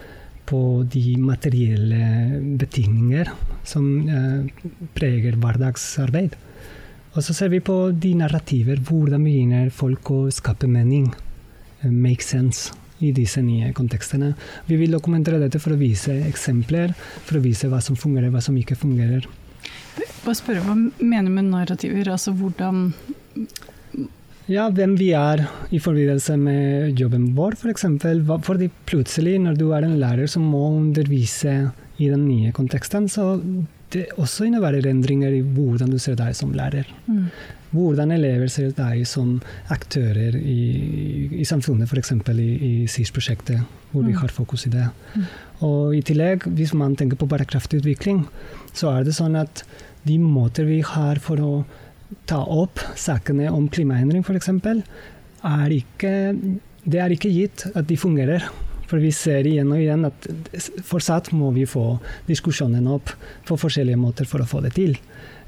på 0.45 0.61
de 0.91 1.15
materielle 1.21 2.41
betingelser 2.59 3.31
som 3.65 3.87
eh, 4.09 4.71
preger 4.97 5.39
hverdagsarbeid. 5.39 6.35
Og 7.15 7.23
så 7.23 7.33
ser 7.33 7.53
vi 7.53 7.63
på 7.63 7.93
de 7.95 8.11
narrativer. 8.19 8.81
Hvordan 8.83 9.23
begynner 9.23 9.71
folk 9.71 10.11
å 10.11 10.25
skape 10.35 10.67
mening? 10.67 11.13
Eh, 11.81 11.91
make 11.91 12.27
sense 12.27 12.75
i 13.03 13.11
disse 13.15 13.41
nye 13.43 13.73
kontekstene. 13.75 14.33
Vi 14.69 14.77
vil 14.79 14.95
dokumentere 14.95 15.41
dette 15.41 15.59
for 15.59 15.75
å 15.75 15.79
vise 15.79 16.15
eksempler, 16.29 16.93
for 17.25 17.39
å 17.39 17.43
vise 17.43 17.69
hva 17.71 17.81
som 17.83 17.97
fungerer, 17.99 18.31
hva 18.33 18.43
som 18.43 18.57
ikke 18.57 18.77
fungerer. 18.79 19.27
Bare 20.25 20.37
spørre, 20.37 20.63
Hva 20.65 20.75
mener 20.75 21.29
du 21.29 21.35
med 21.35 21.49
narrativer? 21.51 22.09
Altså 22.11 22.33
hvordan 22.35 22.91
ja, 24.45 24.67
hvem 24.69 24.93
vi 24.99 25.09
er 25.17 25.41
i 25.73 25.79
forbindelse 25.81 26.35
med 26.37 26.99
jobben 26.99 27.31
vår, 27.33 27.55
f.eks. 27.55 27.63
For 27.63 27.73
eksempel. 27.73 28.21
Fordi 28.45 28.69
plutselig, 28.85 29.39
når 29.41 29.57
du 29.57 29.71
er 29.73 29.87
en 29.87 29.97
lærer 29.97 30.29
som 30.29 30.45
må 30.45 30.67
undervise 30.75 31.55
i 31.97 32.09
den 32.11 32.27
nye 32.27 32.51
konteksten, 32.53 33.09
så 33.09 33.39
det 33.93 34.05
også 34.21 34.45
innebærer 34.45 34.85
endringer 34.89 35.33
i 35.33 35.41
hvordan 35.41 35.93
du 35.93 35.97
ser 36.01 36.17
deg 36.19 36.35
som 36.37 36.53
lærer. 36.53 36.85
Mm. 37.09 37.25
Hvordan 37.75 38.13
elever 38.15 38.49
ser 38.51 38.73
deg 38.77 39.03
som 39.09 39.37
aktører 39.73 40.37
i, 40.39 40.59
i 41.41 41.47
samfunnet, 41.47 41.89
f.eks. 41.89 42.13
i, 42.31 42.49
i 42.69 42.73
SIS-prosjektet, 42.89 43.63
hvor 43.91 44.05
mm. 44.05 44.09
vi 44.09 44.19
har 44.21 44.33
fokus 44.33 44.67
i 44.69 44.73
det. 44.75 44.85
Mm. 45.15 45.25
Og 45.67 45.95
i 45.97 46.03
tillegg, 46.05 46.47
hvis 46.57 46.75
man 46.77 46.95
tenker 46.95 47.19
på 47.19 47.27
bærekraftig 47.31 47.81
utvikling, 47.83 48.23
så 48.73 48.93
er 48.95 49.07
det 49.07 49.17
sånn 49.17 49.35
at 49.39 49.65
de 50.05 50.19
måter 50.21 50.67
vi 50.69 50.79
har 50.85 51.19
for 51.23 51.41
å 51.41 51.51
ta 52.29 52.39
opp 52.39 52.81
sakene 52.99 53.49
om 53.51 53.67
klimaendring, 53.73 54.23
f.eks., 54.25 54.53
er 55.45 55.73
ikke 55.75 56.13
det 56.85 57.01
er 57.01 57.13
ikke 57.13 57.33
gitt 57.33 57.65
at 57.73 57.87
de 57.89 57.97
fungerer. 57.97 58.45
For 58.85 59.01
vi 59.01 59.09
ser 59.15 59.47
igjen 59.49 59.71
og 59.73 59.81
igjen 59.81 60.05
at 60.05 60.27
fortsatt 60.85 61.31
må 61.33 61.49
vi 61.55 61.65
få 61.65 61.95
diskusjonen 62.27 62.85
opp 62.93 63.15
på 63.47 63.57
forskjellige 63.57 63.97
måter 63.97 64.29
for 64.29 64.43
å 64.43 64.49
få 64.49 64.61
det 64.65 64.75
til. 64.77 64.93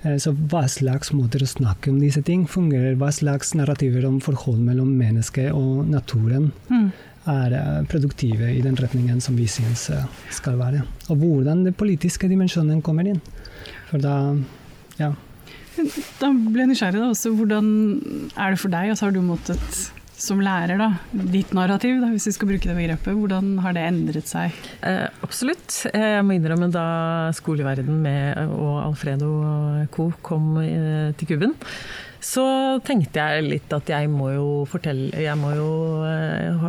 Eh, 0.03 0.17
så 0.21 0.33
hva 0.51 0.63
slags 0.69 1.11
måter 1.15 1.43
å 1.43 1.49
snakke 1.49 1.91
om 1.91 1.99
disse 2.01 2.21
ting 2.25 2.45
fungerer, 2.49 2.97
hva 2.99 3.09
slags 3.13 3.55
narrativer 3.57 4.05
om 4.07 4.19
forhold 4.23 4.61
mellom 4.61 4.91
mennesket 4.99 5.49
og 5.55 5.87
naturen 5.89 6.51
mm. 6.69 6.87
er 7.33 7.55
eh, 7.57 7.79
produktive 7.89 8.51
i 8.53 8.61
den 8.65 8.77
retningen 8.77 9.21
som 9.23 9.39
vi 9.39 9.47
syns 9.49 9.87
eh, 9.93 10.05
skal 10.33 10.59
være. 10.61 10.83
Og 11.09 11.23
hvordan 11.23 11.65
den 11.67 11.77
politiske 11.77 12.29
dimensjonen 12.29 12.83
kommer 12.85 13.09
inn. 13.09 13.21
For 13.89 14.03
da, 14.03 14.35
ja. 15.01 15.13
Da 16.21 16.31
ble 16.33 16.63
jeg 16.63 16.71
nysgjerrig 16.71 17.01
da 17.01 17.11
også. 17.11 17.33
Hvordan 17.37 17.67
er 18.33 18.53
det 18.53 18.61
for 18.61 18.73
deg? 18.73 18.93
Altså, 18.93 19.07
har 19.07 19.13
du 19.13 19.21
måttet 19.25 19.83
som 20.17 20.41
lærer, 20.41 20.79
da, 20.81 20.89
ditt 21.13 21.53
narrativ, 21.53 21.99
da, 22.01 22.09
hvis 22.13 22.25
vi 22.29 22.33
skal 22.35 22.49
bruke 22.49 22.69
det 22.69 22.75
begrepet, 22.77 23.13
hvordan 23.13 23.51
har 23.61 23.75
det 23.77 23.83
endret 23.85 24.29
seg? 24.29 24.55
Eh, 24.81 25.05
absolutt. 25.25 25.83
Jeg 25.93 26.25
må 26.25 26.37
innrømme 26.37 26.71
da 26.73 26.87
skoleverden 27.37 28.01
med, 28.01 28.41
og 28.57 28.81
Alfredo 28.81 29.29
co. 29.93 30.09
kom 30.25 30.57
eh, 30.63 31.13
til 31.19 31.33
Kuben, 31.33 31.53
så 32.17 32.47
tenkte 32.85 33.21
jeg 33.21 33.45
litt 33.45 33.73
at 33.77 33.93
jeg 33.93 34.09
må 34.09 34.31
jo 34.33 34.47
fortelle 34.67 35.21
Jeg 35.21 35.37
må 35.37 35.51
jo 35.53 35.69
eh, 36.09 36.65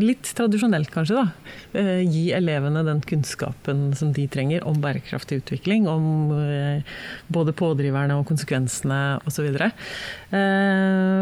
litt 0.00 0.30
tradisjonelt 0.36 0.90
kanskje, 0.92 1.20
da. 1.20 1.54
Eh, 1.78 2.02
gi 2.06 2.24
elevene 2.36 2.84
den 2.86 3.00
kunnskapen 3.04 3.92
som 3.96 4.12
de 4.14 4.26
trenger 4.30 4.64
om 4.68 4.80
bærekraftig 4.82 5.40
utvikling. 5.42 5.88
Om 5.90 6.32
eh, 6.38 6.96
både 7.32 7.54
pådriverne 7.56 8.16
og 8.18 8.26
konsekvensene 8.28 9.00
osv. 9.28 9.48
Eh, 9.54 9.70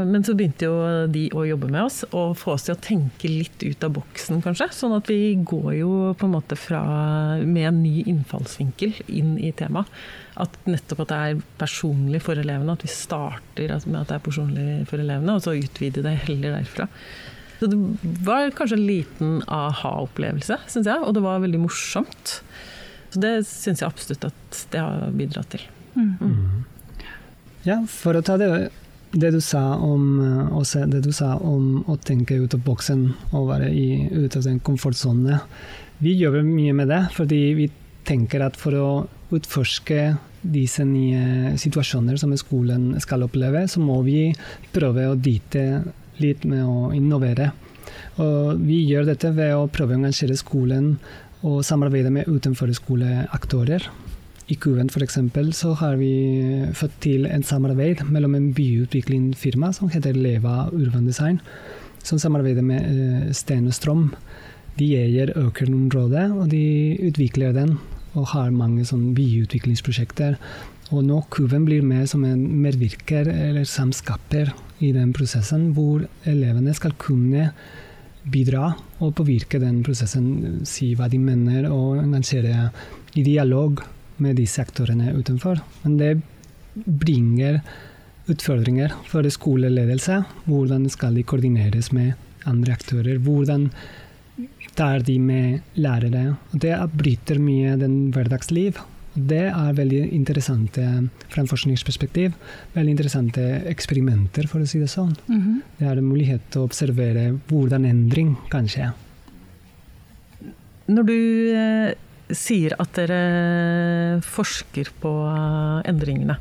men 0.09 0.25
så 0.26 0.37
begynte 0.38 0.69
jo 0.69 0.76
de 1.12 1.26
å 1.37 1.47
jobbe 1.49 1.71
med 1.73 1.83
oss 1.85 2.02
og 2.11 2.37
få 2.41 2.57
oss 2.57 2.69
til 2.69 2.76
å 2.76 2.83
tenke 2.83 3.31
litt 3.31 3.64
ut 3.64 3.87
av 3.87 3.95
boksen, 3.99 4.43
kanskje. 4.45 4.71
Sånn 4.76 4.97
at 4.97 5.11
vi 5.11 5.35
går 5.38 5.73
jo 5.81 5.93
på 6.19 6.29
en 6.29 6.37
måte 6.37 6.59
fra 6.59 6.83
med 7.43 7.69
en 7.69 7.83
ny 7.85 8.02
innfallsvinkel 8.07 9.05
inn 9.09 9.37
i 9.41 9.52
temaet. 9.57 9.91
At 10.41 10.55
nettopp 10.64 11.05
at 11.05 11.11
det 11.11 11.17
er 11.21 11.43
personlig 11.61 12.23
for 12.25 12.41
elevene. 12.41 12.73
At 12.73 12.87
vi 12.87 12.93
starter 12.93 13.76
med 13.85 14.00
at 14.00 14.09
det 14.09 14.17
er 14.17 14.25
personlig 14.25 14.69
for 14.88 15.02
elevene, 15.02 15.37
og 15.37 15.45
så 15.45 15.57
utvider 15.59 16.07
det 16.07 16.17
heller 16.25 16.57
derfra. 16.57 16.88
Så 17.62 17.69
det 17.71 17.78
var 18.26 18.49
kanskje 18.59 18.75
en 18.75 18.87
liten 18.88 19.35
aha-opplevelse, 19.47 20.57
syns 20.66 20.88
jeg, 20.90 20.99
og 20.99 21.14
det 21.14 21.21
var 21.23 21.45
veldig 21.45 21.61
morsomt. 21.62 22.40
Så 23.14 23.21
det 23.23 23.31
syns 23.47 23.85
jeg 23.85 23.87
absolutt 23.87 24.26
at 24.26 24.62
det 24.73 24.81
har 24.83 25.12
bidratt 25.14 25.52
til. 25.54 25.62
Mm. 25.95 26.09
Mm. 26.19 27.04
Ja, 27.62 27.76
for 27.87 28.19
å 28.19 28.25
ta 28.26 28.35
det, 28.40 28.49
det, 29.14 29.31
du 29.31 29.38
sa 29.38 29.76
om, 29.78 30.19
også 30.59 30.88
det 30.90 31.04
du 31.07 31.12
sa 31.14 31.37
om 31.38 31.85
å 31.87 31.95
tenke 32.02 32.40
ut 32.42 32.59
av 32.59 32.66
boksen 32.66 33.07
og 33.31 33.47
være 33.52 33.71
i, 33.71 33.87
ut 34.11 34.35
av 34.40 34.42
den 34.49 34.59
komfortsonen. 34.66 35.38
Vi 36.02 36.16
jobber 36.19 36.42
mye 36.42 36.75
med 36.75 36.90
det, 36.90 37.04
fordi 37.14 37.42
vi 37.62 37.71
tenker 38.11 38.42
at 38.42 38.59
for 38.59 38.75
å 38.75 38.90
utforske 39.31 40.16
disse 40.42 40.83
nye 40.83 41.54
situasjoner 41.62 42.19
som 42.19 42.35
skolen 42.35 42.97
skal 42.99 43.23
oppleve, 43.28 43.69
så 43.71 43.78
må 43.78 44.02
vi 44.02 44.33
prøve 44.75 45.12
å 45.12 45.14
dytte 45.14 45.85
litt 46.21 46.45
med 46.49 46.64
å 46.66 46.92
innovere. 46.97 47.52
Og 48.21 48.61
vi 48.61 48.83
gjør 48.85 49.09
dette 49.09 49.33
ved 49.37 49.54
å 49.57 49.69
prøve 49.73 49.95
å 49.95 50.00
engasjere 50.00 50.37
skolen 50.38 50.97
og 51.42 51.62
samarbeide 51.66 52.12
med 52.14 52.28
utenforskoleaktører. 52.31 53.88
I 54.52 54.57
Kuven 54.61 54.90
f.eks. 54.90 55.19
så 55.57 55.73
har 55.81 55.97
vi 55.97 56.12
fått 56.76 56.99
til 57.04 57.26
en 57.31 57.45
samarbeid 57.47 58.02
mellom 58.11 58.35
en 58.37 58.50
byutviklingsfirma 58.54 59.73
som 59.73 59.90
heter 59.92 60.19
Leva 60.19 60.66
Urban 60.75 61.07
Design, 61.07 61.38
som 62.02 62.19
samarbeider 62.19 62.66
med 62.66 62.83
uh, 62.83 63.33
Sten 63.33 63.71
og 63.71 63.76
Strøm. 63.76 64.11
De 64.76 64.88
eier 64.99 65.33
Økernområdet, 65.38 66.31
og 66.33 66.50
de 66.52 66.64
utvikler 67.09 67.54
den 67.57 67.76
og 68.12 68.28
har 68.35 68.50
mange 68.52 68.85
byutviklingsprosjekter. 68.85 70.37
Og 70.92 71.04
nå 71.08 71.22
Kuven 71.32 71.64
blir 71.64 71.84
med 71.87 72.08
som 72.11 72.25
en 72.28 72.42
medvirker 72.62 73.30
eller 73.32 73.64
samskaper 73.68 74.52
i 74.84 74.90
den 74.92 75.14
prosessen, 75.16 75.70
hvor 75.76 76.04
elevene 76.28 76.75
skal 76.76 76.92
kunne 77.00 77.49
bidra 78.32 78.68
og 79.02 79.14
påvirke 79.18 79.58
den 79.62 79.80
prosessen, 79.87 80.61
si 80.68 80.92
hva 80.99 81.08
de 81.11 81.18
mener, 81.18 81.70
og 81.72 82.02
engasjere 82.02 82.68
i 83.18 83.25
dialog 83.25 83.80
med 84.22 84.37
disse 84.38 84.62
aktørene 84.62 85.14
utenfor. 85.16 85.62
Men 85.82 85.96
det 85.99 86.12
bringer 86.76 87.62
utfordringer 88.30 88.92
for 89.08 89.26
skoleledelse. 89.32 90.20
Hvordan 90.46 90.87
skal 90.92 91.16
de 91.18 91.26
koordineres 91.26 91.90
med 91.96 92.12
andre 92.49 92.76
aktører? 92.76 93.18
Hvordan 93.22 93.70
tar 94.76 95.02
de 95.06 95.18
med 95.18 95.78
lærere? 95.80 96.37
Det 96.52 96.76
bryter 96.94 97.40
mye 97.42 97.76
den 97.80 98.11
hverdagsliv 98.14 98.78
det 99.14 99.45
er 99.50 99.75
veldig 99.76 100.02
interessante 100.16 100.85
fra 101.28 101.42
en 101.42 101.50
forskningsperspektiv. 101.50 102.37
Veldig 102.73 102.95
interessante 102.95 103.42
eksperimenter, 103.69 104.49
for 104.49 104.64
å 104.64 104.69
si 104.69 104.81
det 104.81 104.88
sånn. 104.88 105.14
Mm 105.28 105.40
-hmm. 105.40 105.59
Det 105.78 105.87
er 105.87 105.99
en 105.99 106.09
mulighet 106.09 106.40
til 106.50 106.61
å 106.61 106.64
observere 106.64 107.38
hvordan 107.49 107.85
endring 107.85 108.37
kan 108.50 108.69
skje. 108.69 108.92
Når 110.88 111.02
du 111.07 111.19
eh, 111.54 111.95
sier 112.31 112.75
at 112.78 112.92
dere 112.95 114.21
forsker 114.25 114.90
på 115.02 115.12
endringene, 115.85 116.38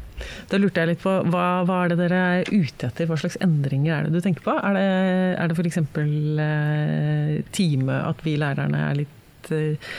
da 0.50 0.58
lurte 0.58 0.80
jeg 0.80 0.88
litt 0.88 1.04
på 1.04 1.14
hva, 1.30 1.64
hva, 1.68 1.84
er 1.84 1.90
det 1.90 1.98
dere 1.98 2.16
er 2.16 2.52
ute 2.52 2.88
etter? 2.88 3.06
Hva 3.06 3.18
slags 3.18 3.38
endringer 3.42 3.96
er 3.96 4.04
det 4.04 4.14
du 4.14 4.22
tenker 4.22 4.44
på? 4.46 4.52
Er 4.52 4.74
det, 4.78 4.90
er 5.42 5.48
det 5.48 5.58
f.eks. 5.58 5.78
Eh, 5.78 7.44
time, 7.52 8.02
at 8.08 8.24
vi 8.24 8.38
lærerne 8.38 8.90
er 8.90 8.96
litt 9.04 9.52
eh, 9.52 9.94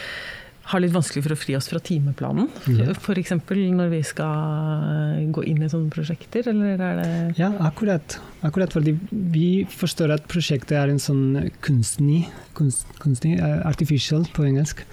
har 0.70 0.80
litt 0.82 0.92
vanskelig 0.94 1.24
for 1.24 1.34
å 1.34 1.38
fri 1.38 1.56
oss 1.58 1.66
fra 1.72 1.80
timeplanen. 1.82 2.46
Ja. 2.70 2.92
F.eks. 2.94 3.32
når 3.50 3.88
vi 3.90 4.02
skal 4.06 5.26
gå 5.34 5.42
inn 5.50 5.62
i 5.64 5.70
sånne 5.72 5.90
prosjekter, 5.90 6.46
eller 6.52 6.78
er 6.78 7.00
det 7.00 7.08
Ja, 7.40 7.50
akkurat. 7.66 8.18
akkurat 8.42 8.72
fordi 8.72 8.94
vi 9.10 9.64
forstår 9.68 10.14
at 10.14 10.28
prosjektet 10.30 10.76
er 10.78 10.88
en 10.92 11.02
sånn 11.02 11.50
kunstig, 11.60 12.28
kunst, 12.54 12.86
kunstig 13.02 13.38
eh, 13.40 13.58
artificial 13.66 14.24
på 14.32 14.46
engelsk, 14.46 14.84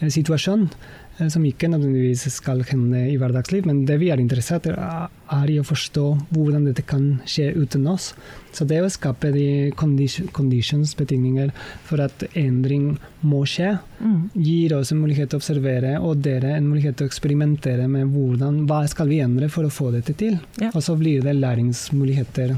eh, 0.00 0.08
situasjon. 0.12 0.68
Eh, 1.18 1.28
som 1.28 1.44
ikke 1.46 1.68
nødvendigvis 1.70 2.26
skal 2.34 2.62
hende 2.66 3.04
i 3.10 3.16
hverdagsliv, 3.20 3.66
men 3.68 3.84
det 3.86 4.00
vi 4.02 4.10
er 4.10 4.18
interessert 4.18 4.66
i, 4.66 4.72
er 4.74 5.50
i 5.50 5.60
å 5.60 5.66
forstå 5.66 6.06
hvordan 6.34 6.66
dette 6.66 6.82
kan 6.86 7.20
skje 7.28 7.52
uten 7.54 7.86
oss. 7.90 8.12
Så 8.54 8.66
det 8.66 8.80
å 8.82 8.90
skape 8.90 9.30
de 9.34 9.70
conditions, 9.78 10.94
betingninger 10.98 11.52
for 11.86 12.02
at 12.02 12.26
endring 12.38 12.94
må 13.22 13.44
skje, 13.46 13.76
mm. 14.00 14.20
gir 14.34 14.76
oss 14.78 14.92
en 14.94 15.02
mulighet 15.02 15.30
til 15.30 15.38
å 15.38 15.42
observere, 15.42 15.96
og 16.02 16.22
dere 16.26 16.56
en 16.56 16.68
mulighet 16.68 16.98
til 16.98 17.06
å 17.06 17.12
eksperimentere 17.12 17.88
med 17.90 18.10
hvordan, 18.14 18.64
hva 18.70 18.84
skal 18.90 19.10
vi 19.10 19.22
endre 19.22 19.50
for 19.52 19.66
å 19.66 19.74
få 19.74 19.90
dette 19.94 20.16
til. 20.18 20.38
Ja. 20.62 20.72
Og 20.74 20.82
så 20.86 20.98
blir 20.98 21.22
det 21.24 21.38
læringsmuligheter 21.38 22.56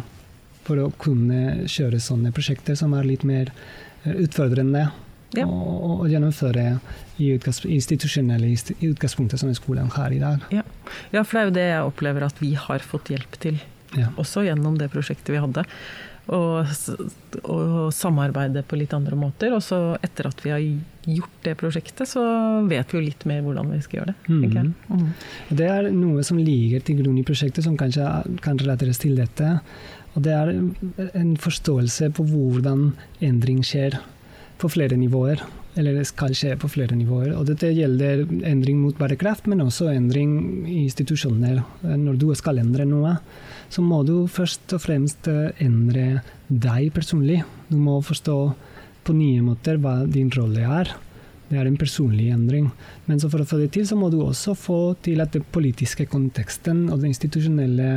for 0.66 0.82
å 0.82 0.92
kunne 0.98 1.66
kjøre 1.70 2.00
sånne 2.02 2.32
prosjekter 2.34 2.76
som 2.78 2.96
er 2.96 3.06
litt 3.06 3.24
mer 3.26 3.52
eh, 3.52 4.16
utfordrende 4.24 4.88
ja. 5.40 5.46
og, 5.46 6.00
og, 6.00 6.08
gjennomføre 6.10 6.66
i 7.22 7.30
institusjonelle 7.76 8.52
utgangspunktet 8.90 9.42
som 9.42 9.52
skolen 9.56 9.92
har 9.96 10.12
i 10.14 10.20
dag. 10.22 10.42
Ja. 10.54 10.66
ja. 11.14 11.22
for 11.22 11.36
det 11.36 11.40
er 11.40 11.48
jo 11.48 11.56
det 11.56 11.68
jeg 11.70 11.86
opplever 11.92 12.26
at 12.26 12.42
vi 12.42 12.52
har 12.58 12.84
fått 12.84 13.12
hjelp 13.14 13.40
til, 13.42 13.62
ja. 13.96 14.10
også 14.20 14.46
gjennom 14.46 14.76
det 14.80 14.90
prosjektet 14.92 15.34
vi 15.34 15.42
hadde. 15.42 15.66
Og, 16.26 16.66
og, 17.46 17.92
samarbeide 17.94 18.64
på 18.66 18.78
litt 18.80 18.94
andre 18.96 19.14
måter. 19.18 19.52
Og 19.54 19.60
så 19.62 19.78
etter 20.02 20.26
at 20.26 20.40
vi 20.42 20.50
har 20.50 20.64
gjort 21.06 21.36
det 21.46 21.52
prosjektet, 21.60 22.08
så 22.10 22.22
vet 22.66 22.90
vi 22.90 22.98
jo 22.98 23.04
litt 23.04 23.22
mer 23.30 23.44
hvordan 23.44 23.70
vi 23.70 23.78
skal 23.84 24.00
gjøre 24.00 24.14
det. 24.14 24.16
Mm. 24.26 24.72
Mm. 24.90 25.04
Det 25.60 25.68
er 25.70 25.90
noe 25.94 26.24
som 26.26 26.40
ligger 26.42 26.82
til 26.82 26.98
grunn 26.98 27.20
i 27.20 27.24
prosjektet, 27.26 27.62
som 27.62 27.78
kanskje 27.78 28.08
kan 28.42 28.58
relateres 28.58 28.98
til 29.02 29.14
dette. 29.20 29.52
Og 30.16 30.24
det 30.24 30.34
er 30.34 30.52
en 31.20 31.32
forståelse 31.38 32.10
på 32.16 32.26
hvordan 32.26 32.88
endring 33.24 33.62
skjer 33.66 33.98
på 34.60 34.70
flere 34.72 34.96
nivåer. 34.98 35.42
Eller 35.76 35.98
det 35.98 36.06
skal 36.08 36.32
skje 36.36 36.54
på 36.56 36.70
flere 36.72 36.96
nivåer. 36.96 37.34
Og 37.36 37.44
dette 37.50 37.68
gjelder 37.76 38.24
endring 38.48 38.78
mot 38.80 38.96
bærekraft, 38.96 39.48
men 39.50 39.60
også 39.64 39.90
endring 39.92 40.64
i 40.64 40.86
institusjoner. 40.86 41.60
Når 41.84 42.20
du 42.20 42.30
skal 42.38 42.62
endre 42.62 42.86
noe, 42.88 43.18
så 43.68 43.84
må 43.84 44.00
du 44.08 44.24
først 44.30 44.72
og 44.72 44.80
fremst 44.86 45.28
eh, 45.28 45.50
endre 45.60 46.22
deg 46.48 46.88
personlig. 46.96 47.42
Du 47.68 47.76
må 47.76 47.98
forstå 48.00 48.38
på 49.06 49.16
nye 49.16 49.42
måter 49.44 49.76
hva 49.82 49.98
din 50.08 50.32
rolle 50.32 50.64
er. 50.64 50.94
Det 51.46 51.60
er 51.60 51.68
en 51.68 51.78
personlig 51.78 52.30
endring. 52.34 52.70
Men 53.06 53.20
for 53.22 53.42
å 53.42 53.46
få 53.46 53.60
det 53.60 53.68
til, 53.76 53.84
så 53.86 53.98
må 53.98 54.08
du 54.10 54.18
også 54.24 54.56
få 54.58 54.80
til 55.04 55.20
at 55.22 55.36
den 55.36 55.44
politiske 55.52 56.08
konteksten 56.10 56.86
og 56.88 57.02
den 57.02 57.12
institusjonelle 57.12 57.90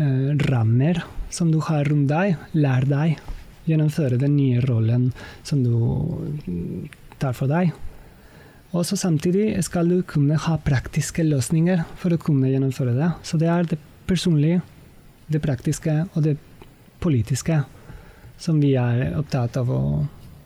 eh, 0.00 0.32
rammer 0.48 1.04
som 1.32 1.52
du 1.52 1.60
har 1.68 1.84
rundt 1.92 2.08
deg, 2.10 2.40
lærer 2.56 2.88
deg 2.88 3.22
gjennomføre 3.68 4.18
den 4.20 4.36
nye 4.36 4.60
rollen 4.64 5.10
som 5.46 5.62
du 5.64 6.88
tar 7.22 7.36
for 7.36 7.50
deg. 7.50 7.72
Og 8.72 8.86
samtidig 8.88 9.60
skal 9.66 9.90
du 9.90 9.98
kunne 10.08 10.38
ha 10.40 10.56
praktiske 10.64 11.24
løsninger 11.26 11.84
for 12.00 12.14
å 12.14 12.20
kunne 12.20 12.48
gjennomføre 12.48 12.94
det. 12.96 13.10
Så 13.26 13.36
det 13.40 13.50
er 13.52 13.68
det 13.68 13.78
personlige, 14.08 14.62
det 15.28 15.42
praktiske 15.44 16.06
og 16.14 16.24
det 16.24 16.38
politiske 17.02 17.60
som 18.40 18.58
vi 18.62 18.72
er 18.80 19.12
opptatt 19.18 19.58
av 19.60 19.68
å, 19.70 19.82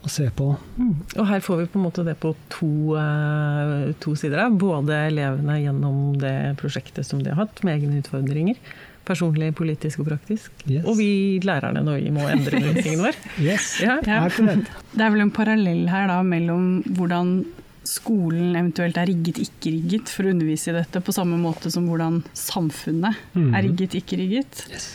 å 0.03 0.11
se 0.11 0.27
på. 0.35 0.49
Mm. 0.75 0.91
Og 1.15 1.29
her 1.29 1.41
får 1.45 1.61
vi 1.61 1.69
på 1.71 1.79
en 1.79 1.85
måte 1.87 2.05
det 2.05 2.17
på 2.21 2.33
to, 2.53 2.69
uh, 2.99 3.87
to 4.03 4.13
sider. 4.19 4.43
Både 4.53 5.05
elevene 5.07 5.61
gjennom 5.63 6.17
det 6.21 6.35
prosjektet 6.61 7.07
som 7.07 7.23
de 7.23 7.31
har 7.31 7.45
hatt, 7.45 7.63
med 7.63 7.79
egne 7.79 8.03
utfordringer. 8.03 8.59
Personlig, 9.07 9.53
politisk 9.55 10.01
og 10.03 10.09
praktisk. 10.09 10.51
Yes. 10.67 10.83
Og 10.85 10.97
vi 10.99 11.39
lærerne 11.47 11.79
når 11.85 12.01
vi 12.03 12.11
må 12.11 12.25
endre 12.27 12.59
undervisningen 12.59 13.05
vår. 13.07 13.15
Yes, 13.39 13.69
Ja. 13.81 13.97
Ja. 14.03 14.27
Det 14.27 15.03
er 15.05 15.13
vel 15.13 15.21
en 15.23 15.31
parallell 15.31 15.87
her 15.89 16.07
da 16.11 16.19
mellom 16.27 16.83
hvordan 16.97 17.45
skolen 17.87 18.51
eventuelt 18.59 18.97
er 18.99 19.07
rigget, 19.07 19.37
ikke 19.39 19.71
rigget 19.71 20.09
for 20.11 20.27
å 20.27 20.33
undervise 20.35 20.73
i 20.73 20.75
dette, 20.75 20.99
på 20.99 21.13
samme 21.15 21.37
måte 21.39 21.71
som 21.71 21.87
hvordan 21.87 22.19
samfunnet 22.35 23.15
Mhm. 23.33 23.53
er 23.55 23.63
rigget, 23.63 23.95
ikke 23.95 24.17
rigget. 24.19 24.65
Yes. 24.73 24.87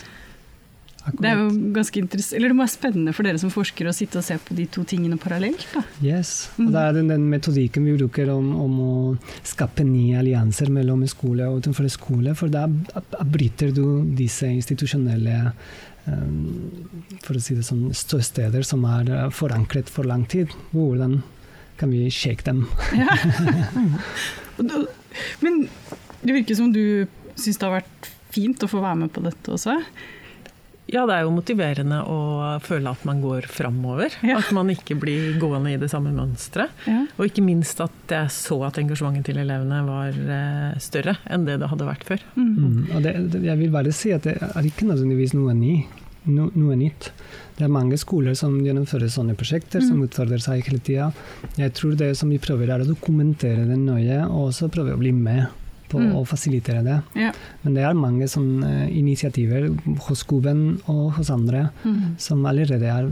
Det 1.03 1.27
er 1.27 1.39
jo 1.41 1.49
ganske 1.75 1.99
interessant, 1.99 2.37
eller 2.39 2.53
det 2.53 2.57
må 2.57 2.63
være 2.63 2.73
spennende 2.77 3.13
for 3.17 3.27
dere 3.27 3.41
som 3.43 3.51
forskere 3.51 3.91
å 3.91 3.97
sitte 3.97 4.21
og 4.21 4.27
se 4.27 4.37
på 4.39 4.55
de 4.55 4.69
to 4.71 4.85
tingene 4.87 5.19
parallelt. 5.21 5.65
Da. 5.75 5.83
Yes. 6.05 6.51
Mm. 6.55 6.69
Og 6.69 6.77
det 6.77 6.83
er 6.83 6.97
den, 6.99 7.09
den 7.11 7.25
metodikken 7.33 7.89
vi 7.89 7.97
bruker 7.97 8.31
om, 8.31 8.53
om 8.63 8.77
å 8.85 8.93
skape 9.47 9.87
nye 9.89 10.21
allianser 10.21 10.71
mellom 10.71 11.03
skole 11.11 11.49
og 11.51 11.65
utenfor 11.65 11.91
skole, 11.91 12.37
for 12.39 12.53
da 12.55 12.69
bryter 13.27 13.75
du 13.75 13.85
disse 14.15 14.47
institusjonelle 14.47 15.41
um, 16.07 16.87
for 17.27 17.35
å 17.35 17.43
si 17.43 17.59
det 17.59 17.67
sånn, 17.67 17.89
ståsteder 17.97 18.63
som 18.67 18.87
er 18.87 19.11
uh, 19.11 19.27
forankret 19.35 19.91
for 19.91 20.07
lang 20.07 20.23
tid. 20.31 20.55
Hvordan 20.71 21.19
kan 21.83 21.91
vi 21.91 22.07
shake 22.15 22.47
dem? 22.47 22.69
ja. 23.03 23.19
Men 25.43 25.65
det 26.23 26.39
virker 26.39 26.55
som 26.55 26.71
du 26.71 27.09
syns 27.35 27.59
det 27.59 27.67
har 27.67 27.81
vært 27.81 28.13
fint 28.33 28.63
å 28.63 28.71
få 28.71 28.81
være 28.85 29.03
med 29.05 29.13
på 29.15 29.23
dette 29.25 29.57
også. 29.59 29.81
Ja, 30.93 31.07
det 31.09 31.15
er 31.17 31.23
jo 31.25 31.31
motiverende 31.33 32.03
å 32.05 32.19
føle 32.61 32.91
at 32.93 33.05
man 33.09 33.23
går 33.25 33.47
framover. 33.49 34.13
Ja. 34.23 34.37
At 34.43 34.51
man 34.53 34.69
ikke 34.73 34.97
blir 35.01 35.39
gående 35.41 35.73
i 35.73 35.79
det 35.81 35.89
samme 35.93 36.13
mønsteret. 36.13 36.71
Ja. 36.87 37.07
Og 37.17 37.31
ikke 37.31 37.45
minst 37.47 37.81
at 37.81 38.13
jeg 38.13 38.29
så 38.35 38.59
at 38.69 38.77
engasjementet 38.83 39.31
til 39.33 39.41
elevene 39.41 39.79
var 39.89 40.13
eh, 40.13 40.77
større 40.85 41.17
enn 41.33 41.47
det 41.49 41.59
det 41.63 41.71
hadde 41.73 41.89
vært 41.89 42.05
før. 42.09 42.27
Mm. 42.37 42.53
Mm. 42.53 42.77
Det, 43.07 43.15
det, 43.33 43.43
jeg 43.49 43.61
vil 43.65 43.73
bare 43.73 43.95
si 43.97 44.13
at 44.13 44.29
det 44.29 44.37
er 44.53 44.69
ikke 44.69 44.91
nødvendigvis 44.91 45.33
noe, 45.39 45.57
ny, 45.57 45.79
no, 46.29 46.51
noe 46.53 46.77
nytt. 46.77 47.09
Det 47.57 47.65
er 47.67 47.73
mange 47.73 47.97
skoler 48.01 48.37
som 48.39 48.55
gjennomfører 48.65 49.09
sånne 49.13 49.35
prosjekter, 49.39 49.81
som 49.85 49.97
Mm. 50.01 50.07
utfordrer 50.11 50.41
seg 50.45 50.63
hele 50.69 50.81
tida. 50.85 51.09
Jeg 51.61 51.73
tror 51.77 51.97
det 52.01 52.13
som 52.19 52.29
vi 52.33 52.39
prøver 52.43 52.69
er 52.73 52.85
å 52.85 52.89
dokumentere 52.89 53.65
det 53.69 53.77
nøye, 53.81 54.23
og 54.29 54.51
også 54.51 54.69
prøve 54.73 54.95
å 54.97 55.01
bli 55.01 55.13
med 55.13 55.47
på 55.93 56.01
Mm. 56.01 56.15
å 56.17 56.25
fasilitere 56.27 56.83
det. 56.87 56.97
Ja. 57.21 57.31
Men 57.63 57.75
det 57.77 57.85
er 57.85 57.95
mange 57.95 58.25
sånne 58.33 58.89
initiativer 58.91 59.69
hos 60.09 60.25
Skoven 60.25 60.81
og 60.89 61.13
hos 61.19 61.31
andre 61.31 61.69
Mm. 61.85 62.17
som 62.19 62.43
allerede 62.49 62.89
er 62.89 63.07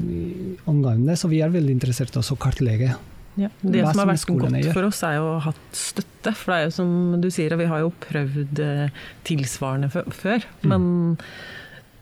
omgående, 0.66 1.16
så 1.16 1.28
vi 1.28 1.40
er 1.44 1.50
veldig 1.52 1.76
interessert 1.78 2.16
også 2.16 2.36
å 2.36 2.42
kartlegge. 2.48 2.96
Det 3.36 3.84
som 3.86 4.00
har 4.02 4.06
vært 4.10 4.26
godt 4.26 4.52
gjør. 4.64 4.72
for 4.74 4.84
oss, 4.88 5.02
er 5.06 5.14
jo 5.16 5.22
å 5.22 5.38
ha 5.40 5.50
hatt 5.52 5.72
støtte. 5.72 6.34
For 6.36 6.52
det 6.52 6.58
er 6.58 6.64
jo 6.66 6.70
som 6.74 7.20
du 7.22 7.28
sier, 7.30 7.56
vi 7.56 7.64
har 7.70 7.80
jo 7.80 7.92
prøvd 8.02 8.58
eh, 8.60 8.90
tilsvarende 9.24 9.88
før. 10.12 10.44
Mm. 10.62 10.68
Men 10.68 11.18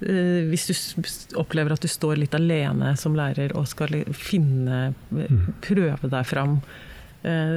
eh, 0.02 0.48
hvis 0.50 0.66
du 0.66 1.36
opplever 1.38 1.72
at 1.76 1.80
du 1.84 1.88
står 1.90 2.16
litt 2.18 2.34
alene 2.34 2.96
som 2.98 3.14
lærer 3.14 3.54
og 3.54 3.68
skal 3.70 3.88
finne 4.14 4.94
Mm. 5.12 5.54
Prøve 5.62 6.10
deg 6.10 6.26
fram, 6.26 6.60
eh, 6.60 6.97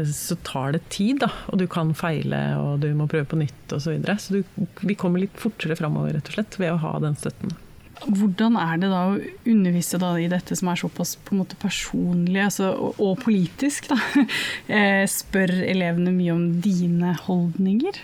så 0.09 0.35
tar 0.47 0.73
det 0.73 0.81
tid, 0.89 1.19
da. 1.21 1.29
Og 1.53 1.59
du 1.61 1.67
kan 1.69 1.91
feile, 1.97 2.39
og 2.57 2.79
du 2.81 2.87
må 2.97 3.05
prøve 3.11 3.27
på 3.29 3.37
nytt 3.39 3.75
osv. 3.75 3.83
Så, 3.83 3.93
videre. 3.93 4.15
så 4.17 4.39
du, 4.39 4.67
vi 4.81 4.97
kommer 4.97 5.21
litt 5.21 5.37
fortere 5.39 5.77
framover, 5.77 6.15
rett 6.17 6.31
og 6.31 6.39
slett, 6.39 6.57
ved 6.61 6.73
å 6.73 6.79
ha 6.81 6.95
den 7.03 7.17
støtten. 7.19 7.53
Hvordan 8.01 8.55
er 8.57 8.79
det 8.81 8.89
da 8.89 9.01
å 9.11 9.19
undervise 9.51 9.99
da 10.01 10.15
i 10.17 10.29
dette 10.31 10.55
som 10.57 10.71
er 10.71 10.79
såpass 10.81 11.13
på 11.21 11.35
en 11.35 11.43
måte 11.43 11.57
personlig 11.61 12.41
altså, 12.41 12.71
og, 12.73 12.97
og 12.97 13.19
politisk? 13.21 13.91
Da? 13.91 13.99
Eh, 14.71 15.03
Spør 15.09 15.51
elevene 15.67 16.13
mye 16.15 16.33
om 16.33 16.45
dine 16.63 17.13
holdninger? 17.25 17.99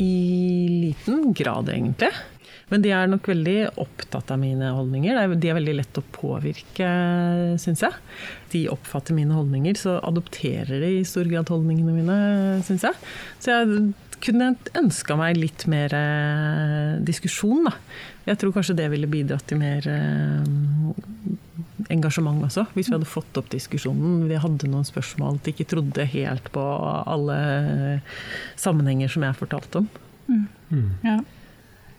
I 0.00 0.14
liten 0.82 1.32
grad, 1.36 1.70
egentlig. 1.72 2.10
Men 2.72 2.80
de 2.84 2.90
er 2.96 3.10
nok 3.12 3.26
veldig 3.28 3.56
opptatt 3.82 4.30
av 4.32 4.38
mine 4.40 4.70
holdninger. 4.72 5.18
Er- 5.20 5.34
De 5.36 5.50
er 5.52 5.58
veldig 5.58 5.74
lett 5.76 5.98
å 6.00 6.04
påvirke, 6.16 6.88
syns 7.60 7.82
jeg. 7.84 7.92
De 8.54 8.62
oppfatter 8.72 9.12
mine 9.14 9.36
holdninger, 9.36 9.76
så 9.76 9.98
adopterer 10.02 10.80
de 10.80 10.88
i 11.00 11.04
stor 11.04 11.28
grad 11.28 11.52
holdningene 11.52 11.92
mine, 11.92 12.16
syns 12.64 12.82
jeg. 12.88 12.96
Så 13.44 13.52
jeg 13.52 13.92
kunne 14.22 14.52
ønska 14.78 15.16
meg 15.18 15.36
litt 15.36 15.66
mer 15.68 15.92
eh, 15.92 16.98
diskusjon, 17.04 17.64
da. 17.66 17.72
Jeg 18.24 18.38
tror 18.38 18.52
kanskje 18.54 18.76
det 18.78 18.88
ville 18.92 19.08
bidratt 19.10 19.44
til 19.50 19.58
mer 19.58 19.82
eh, 19.90 20.44
engasjement 21.90 22.40
også, 22.46 22.64
hvis 22.76 22.88
vi 22.88 22.94
hadde 22.94 23.08
fått 23.10 23.36
opp 23.40 23.48
diskusjonen. 23.52 24.28
Vi 24.30 24.38
hadde 24.40 24.70
noen 24.70 24.86
spørsmål 24.86 25.36
at 25.40 25.44
de 25.48 25.52
ikke 25.56 25.66
trodde 25.74 26.06
helt 26.14 26.48
på 26.54 26.62
alle 26.62 27.38
sammenhenger 28.56 29.10
som 29.12 29.26
jeg 29.26 29.38
fortalte 29.40 29.82
om. 29.82 29.88
Mm. 30.30 30.90
Ja. 31.04 31.18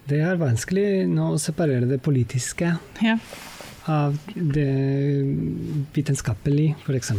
Det 0.10 0.20
er 0.20 0.40
vanskelig 0.40 1.06
nå 1.08 1.30
å 1.34 1.40
separere 1.40 1.88
det 1.88 2.02
politiske 2.04 2.74
ja. 3.04 3.16
av 3.88 4.18
det 4.36 4.70
vitenskapelige, 5.96 6.76
f.eks. 6.84 7.14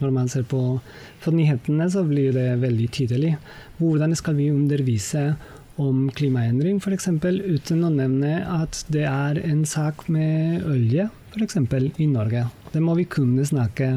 Når 0.00 0.14
man 0.14 0.30
ser 0.32 0.46
på, 0.50 0.62
på 1.22 1.34
nyhetene, 1.34 1.86
så 1.90 2.02
blir 2.08 2.34
det 2.34 2.48
veldig 2.64 2.88
tydelig. 2.96 3.36
Hvordan 3.78 4.16
skal 4.18 4.38
vi 4.40 4.50
undervise 4.50 5.28
om 5.78 6.08
klimaendring, 6.14 6.82
f.eks., 6.82 7.08
uten 7.22 7.86
å 7.86 7.92
nevne 7.94 8.40
at 8.60 8.82
det 8.94 9.06
er 9.10 9.38
en 9.44 9.62
sak 9.66 10.08
med 10.10 10.66
olje, 10.70 11.08
f.eks. 11.34 11.58
i 12.02 12.10
Norge. 12.10 12.48
Det 12.74 12.82
må 12.82 12.98
vi 12.98 13.06
kunne 13.10 13.46
snakke 13.46 13.96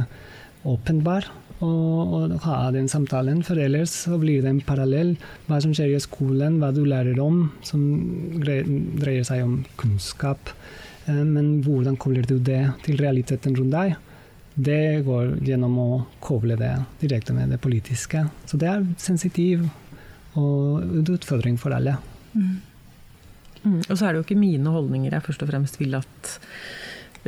åpenbart 0.68 1.30
og, 1.64 2.14
og 2.14 2.34
ha 2.46 2.58
den 2.76 2.90
samtalen, 2.92 3.40
for 3.46 3.58
ellers 3.58 3.94
så 4.06 4.18
blir 4.22 4.44
det 4.44 4.52
en 4.52 4.64
parallell. 4.66 5.16
Hva 5.48 5.62
som 5.64 5.74
skjer 5.74 5.96
i 5.96 6.02
skolen, 6.04 6.60
hva 6.62 6.70
du 6.76 6.84
lærer 6.86 7.18
om, 7.24 7.48
som 7.66 7.82
dreier 8.44 9.26
seg 9.26 9.42
om 9.46 9.60
kunnskap. 9.80 10.54
Eh, 11.08 11.24
Men 11.24 11.64
hvordan 11.66 11.98
kobler 11.98 12.28
du 12.30 12.38
det 12.38 12.62
til 12.86 13.02
realiteten 13.02 13.58
rundt 13.58 13.74
deg? 13.74 13.98
Det 14.58 15.04
går 15.06 15.36
gjennom 15.46 15.76
å 15.82 15.90
koble 16.22 16.58
det 16.58 16.74
direkte 17.02 17.34
med 17.34 17.54
det 17.54 17.62
politiske. 17.62 18.24
Så 18.50 18.58
det 18.58 18.70
er 18.72 18.88
sensitiv 19.02 19.68
og 20.38 20.82
en 20.82 21.14
utfordring 21.14 21.58
for 21.62 21.74
alle. 21.74 21.98
Mm. 22.34 22.58
Mm. 23.64 23.82
Og 23.82 23.94
så 23.94 24.06
er 24.06 24.14
det 24.14 24.22
jo 24.22 24.26
ikke 24.28 24.40
mine 24.40 24.74
holdninger 24.74 25.14
jeg 25.14 25.26
først 25.26 25.44
og 25.46 25.50
fremst 25.52 25.80
vil 25.82 25.98
at 25.98 26.38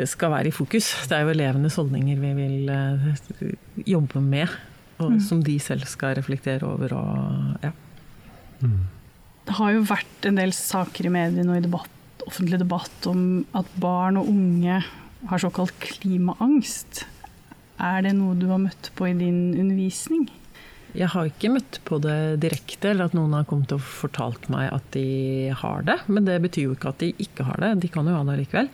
skal 0.07 0.31
være 0.31 0.47
i 0.47 0.55
fokus. 0.55 0.91
Det 1.09 1.17
er 1.17 1.25
jo 1.25 1.33
elevenes 1.33 1.75
holdninger 1.75 2.19
vi 2.21 2.31
vil 2.37 2.69
eh, 2.69 3.51
jobbe 3.89 4.21
med, 4.21 4.47
og 4.99 5.11
Mm. 5.13 5.19
som 5.23 5.41
de 5.43 5.57
selv 5.59 5.85
skal 5.87 6.15
reflektere 6.15 6.63
over. 6.67 6.93
Og, 6.93 7.59
ja. 7.63 7.71
Det 8.59 9.55
har 9.57 9.71
jo 9.73 9.81
vært 9.87 10.25
en 10.29 10.35
del 10.39 10.51
saker 10.55 11.07
i 11.07 11.13
mediene 11.13 11.49
og 11.53 11.57
i 11.57 11.65
debatt, 11.65 11.89
offentlig 12.27 12.59
debatt 12.61 13.07
om 13.09 13.45
at 13.57 13.65
barn 13.81 14.17
og 14.19 14.27
unge 14.29 14.83
har 15.29 15.39
såkalt 15.41 15.73
klimaangst. 15.79 17.05
Er 17.79 18.03
det 18.03 18.13
noe 18.17 18.35
du 18.35 18.47
har 18.51 18.59
møtt 18.59 18.91
på 18.95 19.07
i 19.09 19.13
din 19.17 19.55
undervisning? 19.57 20.27
Jeg 20.97 21.07
har 21.13 21.27
ikke 21.29 21.51
møtt 21.53 21.79
på 21.85 21.99
det 22.01 22.39
direkte, 22.41 22.89
eller 22.91 23.05
at 23.09 23.13
noen 23.13 23.33
har 23.37 23.45
kommet 23.45 23.71
og 23.75 23.81
fortalt 23.85 24.49
meg 24.49 24.71
at 24.73 24.85
de 24.95 25.49
har 25.53 25.83
det. 25.85 25.99
Men 26.09 26.25
det 26.25 26.39
betyr 26.41 26.65
jo 26.67 26.75
ikke 26.75 26.89
at 26.89 27.03
de 27.03 27.11
ikke 27.21 27.45
har 27.45 27.61
det. 27.61 27.75
De 27.83 27.87
kan 27.93 28.05
jo 28.09 28.15
ha 28.17 28.23
det 28.25 28.39
likevel. 28.41 28.69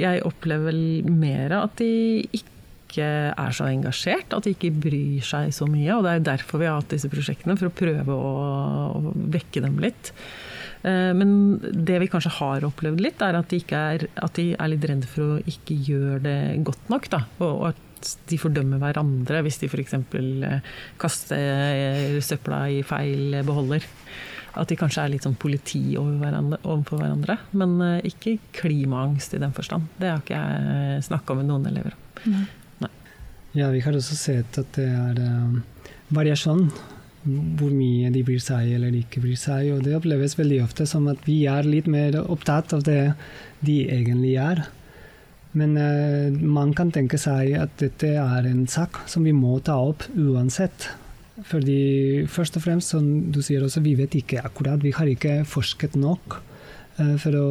Jeg 0.00 0.24
opplever 0.28 0.70
vel 0.70 1.10
mer 1.12 1.52
at 1.58 1.76
de 1.80 2.22
ikke 2.32 2.52
er 3.02 3.52
så 3.56 3.70
engasjert, 3.70 4.32
at 4.36 4.44
de 4.44 4.52
ikke 4.52 4.72
bryr 4.84 5.24
seg 5.24 5.52
så 5.56 5.68
mye. 5.70 5.90
Og 5.96 6.04
det 6.04 6.14
er 6.14 6.26
derfor 6.34 6.60
vi 6.62 6.68
har 6.68 6.80
hatt 6.80 6.92
disse 6.92 7.10
prosjektene, 7.12 7.56
for 7.60 7.70
å 7.70 7.76
prøve 7.76 8.16
å, 8.16 8.32
å 8.98 9.14
vekke 9.32 9.64
dem 9.64 9.78
litt. 9.82 10.12
Eh, 10.82 11.12
Men 11.16 11.60
det 11.62 12.00
vi 12.02 12.10
kanskje 12.12 12.34
har 12.40 12.66
opplevd 12.68 13.00
litt, 13.04 13.22
er 13.24 13.38
at 13.38 13.52
de, 13.52 13.62
er, 13.78 14.06
at 14.16 14.36
de 14.38 14.50
er 14.56 14.72
litt 14.74 14.84
redde 14.90 15.08
for 15.10 15.36
å 15.36 15.40
ikke 15.48 15.78
gjøre 15.88 16.20
det 16.26 16.38
godt 16.68 16.92
nok. 16.92 17.08
Da. 17.12 17.24
Og, 17.44 17.72
at 17.72 17.88
de 18.26 18.34
fordømmer 18.40 18.80
hverandre 18.82 19.44
hvis 19.46 19.60
de 19.62 19.68
f.eks. 19.70 19.94
kaster 20.98 22.18
søpla 22.24 22.64
i 22.74 22.80
feil 22.86 23.36
beholder. 23.46 23.86
At 24.58 24.68
de 24.68 24.76
kanskje 24.76 25.04
er 25.06 25.12
litt 25.14 25.24
sånn 25.24 25.38
politi 25.40 25.80
over 25.96 26.18
hverandre, 26.20 26.58
overfor 26.66 27.00
hverandre. 27.00 27.38
Men 27.56 27.76
uh, 27.80 28.00
ikke 28.04 28.36
klimaangst 28.58 29.36
i 29.36 29.40
den 29.40 29.54
forstand. 29.56 29.88
Det 30.00 30.10
har 30.10 30.20
ikke 30.20 30.40
jeg 30.40 31.06
snakka 31.08 31.36
med 31.38 31.48
noen 31.48 31.70
elever 31.70 31.96
om. 31.96 32.42
Ja, 33.52 33.68
vi 33.68 33.82
har 33.84 33.96
også 33.96 34.16
sett 34.16 34.56
at 34.60 34.76
det 34.78 34.88
er 34.88 35.18
uh, 35.20 35.88
variasjon. 36.16 36.66
Hvor 37.22 37.70
mye 37.70 38.08
de 38.10 38.24
bryr 38.26 38.40
seg 38.42 38.72
eller 38.76 38.94
ikke 38.98 39.20
bryr 39.22 39.38
seg. 39.38 39.70
Og 39.74 39.82
det 39.86 39.96
oppleves 39.96 40.36
veldig 40.38 40.62
ofte 40.64 40.88
som 40.90 41.08
at 41.12 41.20
vi 41.28 41.42
er 41.48 41.68
litt 41.68 41.88
mer 41.90 42.16
opptatt 42.22 42.72
av 42.76 42.84
det 42.88 43.12
de 43.64 43.82
egentlig 43.86 44.36
er. 44.42 44.64
Men 45.56 45.76
uh, 45.76 46.32
man 46.32 46.72
kan 46.76 46.92
tenke 46.92 47.20
seg 47.20 47.54
at 47.60 47.76
dette 47.80 48.16
er 48.20 48.48
en 48.48 48.66
sak 48.68 49.04
som 49.08 49.24
vi 49.24 49.36
må 49.36 49.60
ta 49.64 49.78
opp 49.92 50.08
uansett. 50.12 50.90
Fordi 51.48 52.26
først 52.28 52.58
og 52.58 52.64
fremst, 52.66 52.92
som 52.92 53.06
du 53.32 53.40
sier 53.44 53.64
også, 53.64 53.80
vi 53.84 53.94
vet 53.96 54.14
ikke 54.18 54.42
akkurat. 54.44 54.82
Vi 54.82 54.92
har 54.92 55.08
ikke 55.08 55.40
forsket 55.48 55.96
nok 55.96 56.36
uh, 57.00 57.14
for 57.20 57.38
å 57.38 57.46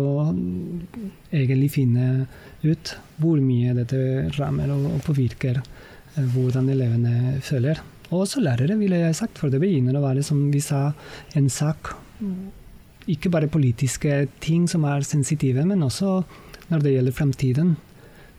egentlig 1.34 1.72
finne 1.74 2.28
ut 2.62 2.94
hvor 3.22 3.42
mye 3.42 3.74
dette 3.80 4.30
rammer 4.38 4.70
og, 4.76 5.00
påvirker 5.08 5.64
uh, 5.64 6.22
hvordan 6.36 6.70
elevene 6.74 7.40
føler. 7.42 7.82
Og 8.12 8.26
også 8.26 8.44
lærere, 8.44 8.78
ville 8.78 9.00
jeg 9.02 9.18
sagt, 9.18 9.40
for 9.40 9.50
det 9.50 9.62
begynner 9.64 9.98
å 9.98 10.04
være, 10.04 10.24
som 10.26 10.50
vi 10.54 10.62
sa, 10.62 10.92
en 11.40 11.48
sak. 11.50 11.96
Ikke 13.10 13.32
bare 13.34 13.50
politiske 13.50 14.28
ting 14.44 14.68
som 14.70 14.86
er 14.86 15.08
sensitive, 15.08 15.64
men 15.66 15.82
også 15.88 16.20
når 16.70 16.84
det 16.84 16.94
gjelder 16.94 17.16
fremtiden 17.16 17.72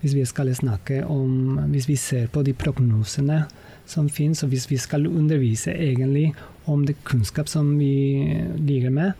hvis 0.02 0.16
vi 0.18 0.24
skal 0.26 0.50
snakke 0.54 1.04
om 1.06 1.60
Hvis 1.70 1.86
vi 1.86 1.96
ser 1.96 2.26
på 2.26 2.42
de 2.42 2.52
prognosene 2.58 3.44
som 3.86 4.08
finnes, 4.12 4.42
og 4.44 4.52
hvis 4.52 4.68
vi 4.70 4.78
skal 4.80 5.06
undervise 5.10 5.74
egentlig 5.74 6.32
om 6.70 6.86
det 6.86 7.00
kunnskap 7.04 7.48
som 7.50 7.74
vi 7.78 8.44
ligger 8.58 8.90
med, 8.94 9.12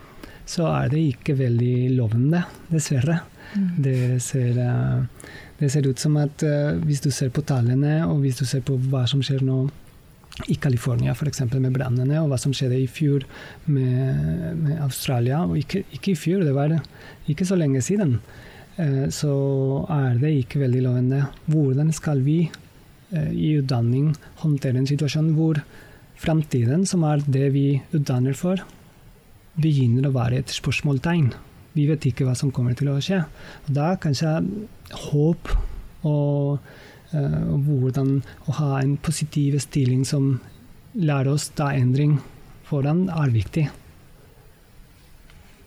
så 0.47 0.67
er 0.71 0.91
det 0.93 1.03
ikke 1.13 1.39
veldig 1.39 1.93
lovende, 1.97 2.43
dessverre. 2.71 3.21
Mm. 3.53 3.69
Det, 3.85 3.99
ser, 4.23 4.59
eh, 4.59 5.31
det, 5.59 5.71
ser, 5.73 5.87
ut 5.87 6.01
som 6.01 6.17
at 6.21 6.45
uh, 6.47 6.79
hvis 6.87 7.03
du 7.05 7.11
ser 7.13 7.33
på 7.35 7.45
tallene, 7.47 8.01
og 8.07 8.23
hvis 8.25 8.41
du 8.41 8.47
ser 8.49 8.65
på 8.67 8.79
hva 8.91 9.05
som 9.11 9.23
skjer 9.25 9.45
nå 9.45 9.67
i 10.49 10.57
California 10.57 11.13
f.eks. 11.13 11.45
med 11.53 11.75
brannene, 11.75 12.23
og 12.23 12.31
hva 12.33 12.39
som 12.41 12.55
skjedde 12.57 12.81
i 12.81 12.89
fjor 12.89 13.27
med, 13.67 14.57
med 14.63 14.81
Australia, 14.81 15.43
og 15.45 15.59
ikke, 15.61 15.85
ikke, 15.93 16.15
i 16.15 16.19
fjor, 16.19 16.47
det 16.47 16.57
var 16.57 16.79
ikke 17.31 17.47
så 17.49 17.59
lenge 17.61 17.83
siden. 17.85 18.17
Eh, 18.81 19.07
så 19.13 19.35
er 19.93 20.17
det 20.23 20.33
ikke 20.41 20.63
veldig 20.65 20.85
lovende. 20.87 21.27
Hvordan 21.53 21.93
skal 21.93 22.25
vi 22.25 22.39
eh, 22.49 22.62
i 23.13 23.55
utdanning 23.61 24.13
håndtere 24.41 24.81
en 24.81 24.89
situasjon 24.89 25.33
hvor 25.37 25.61
framtiden, 26.23 26.87
som 26.89 27.05
er 27.05 27.23
det 27.27 27.51
vi 27.55 27.67
utdanner 27.93 28.37
for, 28.39 28.63
begynner 29.61 30.09
å 30.09 30.15
være 30.15 30.41
et 30.41 30.55
spørsmålstegn? 30.55 31.33
Vi 31.73 31.87
vet 31.89 32.07
ikke 32.09 32.27
hva 32.29 32.37
som 32.37 32.53
kommer 32.53 32.77
til 32.77 32.91
å 32.93 32.99
skje. 33.03 33.23
Og 33.67 33.75
da 33.77 33.95
kanskje 34.01 34.39
håp 35.09 35.53
og, 36.09 36.59
uh, 37.13 37.43
og 37.53 37.69
hvordan 37.69 38.19
å 38.49 38.57
ha 38.61 38.73
en 38.81 38.97
positiv 39.01 39.59
stilling 39.65 40.05
som 40.09 40.35
lærer 40.93 41.33
oss 41.33 41.49
ta 41.57 41.71
endring 41.73 42.19
foran, 42.69 43.07
er 43.09 43.33
viktig. 43.33 43.69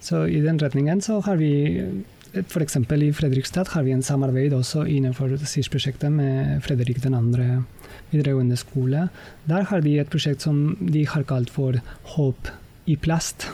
Så 0.06 0.28
i 0.30 0.42
den 0.44 0.60
retningen 0.62 1.02
så 1.02 1.18
har 1.26 1.40
vi 1.42 1.54
F.eks. 2.36 2.76
i 2.76 3.14
Fredrikstad 3.16 3.70
har 3.72 3.84
vi 3.86 3.94
en 3.96 4.04
samarbeid 4.04 4.54
også 4.54 4.84
innenfor 4.92 5.32
SIS-prosjektet 5.40 6.12
med 6.12 6.60
Fredrik 6.66 6.98
2. 7.00 7.12
videregående 8.12 8.58
skole. 8.60 9.08
Der 9.48 9.64
har 9.70 9.84
de 9.84 9.94
et 10.00 10.10
prosjekt 10.12 10.44
som 10.44 10.76
de 10.82 11.06
har 11.08 11.24
kalt 11.24 11.50
for 11.50 11.80
Håp 12.16 12.50
i 12.92 12.98
plast. 13.00 13.48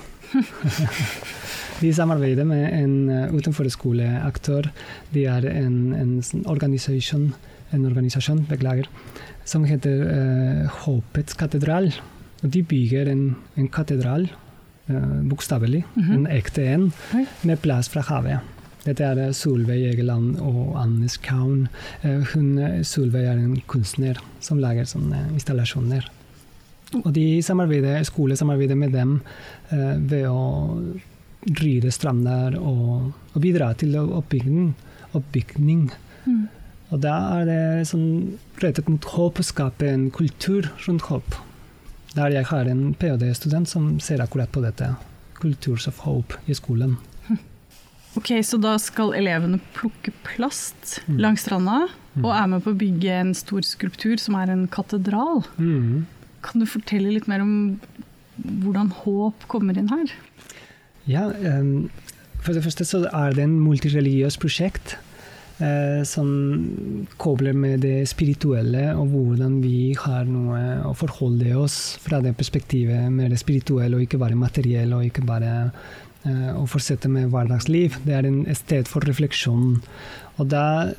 de 1.81 1.91
samarbeider 1.93 2.47
med 2.47 2.73
en 2.73 2.95
uh, 3.09 3.35
utenforskoleaktør. 3.35 4.71
De 5.13 5.25
er 5.29 5.45
en, 5.51 5.93
en 5.93 6.15
organisasjon, 6.49 7.27
en 7.71 7.85
organisasjon 7.85 8.45
beklager, 8.49 8.89
som 9.45 9.67
heter 9.69 10.07
uh, 10.07 10.79
Håpets 10.85 11.37
katedral. 11.37 11.91
Og 12.41 12.49
de 12.49 12.63
bygger 12.65 13.11
en, 13.11 13.35
en 13.57 13.69
katedral, 13.69 14.25
uh, 14.89 15.21
bokstavelig, 15.29 15.85
mm 15.93 16.03
-hmm. 16.03 16.13
en 16.13 16.27
ekte 16.27 16.65
en, 16.65 16.93
med 17.43 17.61
plass 17.61 17.89
fra 17.89 18.01
havet. 18.01 18.50
Dette 18.85 19.05
er 19.05 19.19
eh, 19.21 19.33
Solveig 19.35 19.83
Egeland 19.91 20.39
og 20.41 20.75
Annes 20.81 21.17
Kaun. 21.21 21.67
Eh, 22.01 22.23
hun, 22.33 22.55
eh, 22.57 22.81
Solveig 22.87 23.27
er 23.29 23.37
en 23.37 23.59
kunstner 23.69 24.19
som 24.41 24.61
lager 24.61 24.87
sånne 24.89 25.27
installasjoner. 25.35 26.07
Og 27.03 27.11
de 27.15 27.25
samarbeider, 27.45 28.01
skole 28.03 28.35
samarbeider 28.35 28.79
med 28.79 28.95
dem 28.95 29.19
eh, 29.71 29.93
ved 29.97 30.25
å 30.27 30.41
rydde 31.61 31.91
strander 31.93 32.57
og, 32.59 33.11
og, 33.33 33.37
bidra 33.41 33.71
til 33.77 33.95
oppbygging. 34.01 34.73
oppbygging. 35.17 35.85
Mm. 36.25 36.41
Og 36.91 36.99
da 37.05 37.15
er 37.37 37.47
det 37.47 37.61
sånn 37.89 38.37
rettet 38.61 38.89
mot 38.91 39.05
håp 39.13 39.39
å 39.39 39.45
skape 39.45 39.87
en 39.87 40.09
kultur 40.13 40.67
rundt 40.87 41.07
håp. 41.07 41.39
Der 42.17 42.33
jeg 42.35 42.49
har 42.49 42.67
en 42.67 42.91
ph.d.-student 42.99 43.69
som 43.71 43.93
ser 44.03 44.21
akkurat 44.21 44.51
på 44.51 44.63
dette. 44.65 44.91
Cultures 45.39 45.87
of 45.87 46.03
Hope 46.03 46.41
i 46.51 46.57
skolen. 46.57 46.97
Ok, 48.19 48.33
Så 48.43 48.59
da 48.59 48.75
skal 48.81 49.13
elevene 49.15 49.61
plukke 49.75 50.11
plast 50.27 50.99
mm. 51.07 51.19
langs 51.23 51.45
stranda, 51.45 51.85
mm. 52.15 52.25
og 52.25 52.31
er 52.35 52.49
med 52.51 52.65
på 52.65 52.73
å 52.73 52.79
bygge 52.79 53.19
en 53.21 53.35
stor 53.37 53.63
skulptur 53.63 54.19
som 54.19 54.35
er 54.39 54.51
en 54.51 54.65
katedral. 54.71 55.45
Mm. 55.55 56.03
Kan 56.43 56.63
du 56.63 56.67
fortelle 56.67 57.13
litt 57.13 57.29
mer 57.31 57.43
om 57.45 57.53
hvordan 58.41 58.91
håp 59.03 59.45
kommer 59.51 59.77
inn 59.77 59.91
her? 59.91 60.11
Ja, 61.07 61.29
um, 61.29 61.87
for 62.41 62.57
det 62.57 62.65
første 62.65 62.87
så 62.87 63.05
er 63.07 63.37
det 63.37 63.45
en 63.45 63.61
multireligiøs 63.61 64.39
prosjekt. 64.41 64.97
Uh, 65.61 66.01
som 66.09 66.25
kobler 67.21 67.53
med 67.53 67.83
det 67.85 68.07
spirituelle, 68.09 68.95
og 68.97 69.11
hvordan 69.13 69.59
vi 69.61 69.93
har 69.93 70.25
noe 70.25 70.61
å 70.89 70.95
forholde 70.97 71.53
oss 71.61 71.99
fra 72.01 72.17
det 72.25 72.33
perspektivet 72.39 73.11
med 73.13 73.29
det 73.29 73.37
spirituelle, 73.37 73.93
og 73.93 74.07
ikke 74.07 74.19
bare 74.23 74.39
materielle, 74.41 74.97
og 74.97 75.05
ikke 75.05 75.27
bare 75.27 75.51
Eh, 75.61 76.10
og 76.21 76.67
fortsette 76.69 77.09
med 77.09 77.31
hverdagsliv. 77.33 77.95
Det 78.05 78.13
er 78.13 78.27
et 78.29 78.59
sted 78.59 78.89
for 78.89 79.01
refleksjon. 79.07 79.79
Og 80.37 80.49
da 80.51 80.93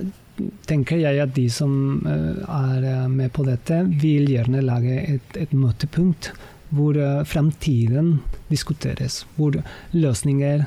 tenker 0.68 1.00
jeg 1.00 1.20
at 1.22 1.35
de 1.37 1.46
som 1.52 2.02
eh, 2.08 2.42
er 2.46 2.87
eh, 2.88 3.08
med 3.11 3.32
på 3.35 3.44
dette, 3.46 3.82
vil 4.00 4.30
gjerne 4.30 4.64
lage 4.64 4.98
et, 5.16 5.38
et 5.38 5.54
møtepunkt 5.54 6.32
hvor 6.72 6.96
fremtiden 7.28 8.22
diskuteres. 8.48 9.26
Hvor 9.37 9.58
løsninger 9.92 10.62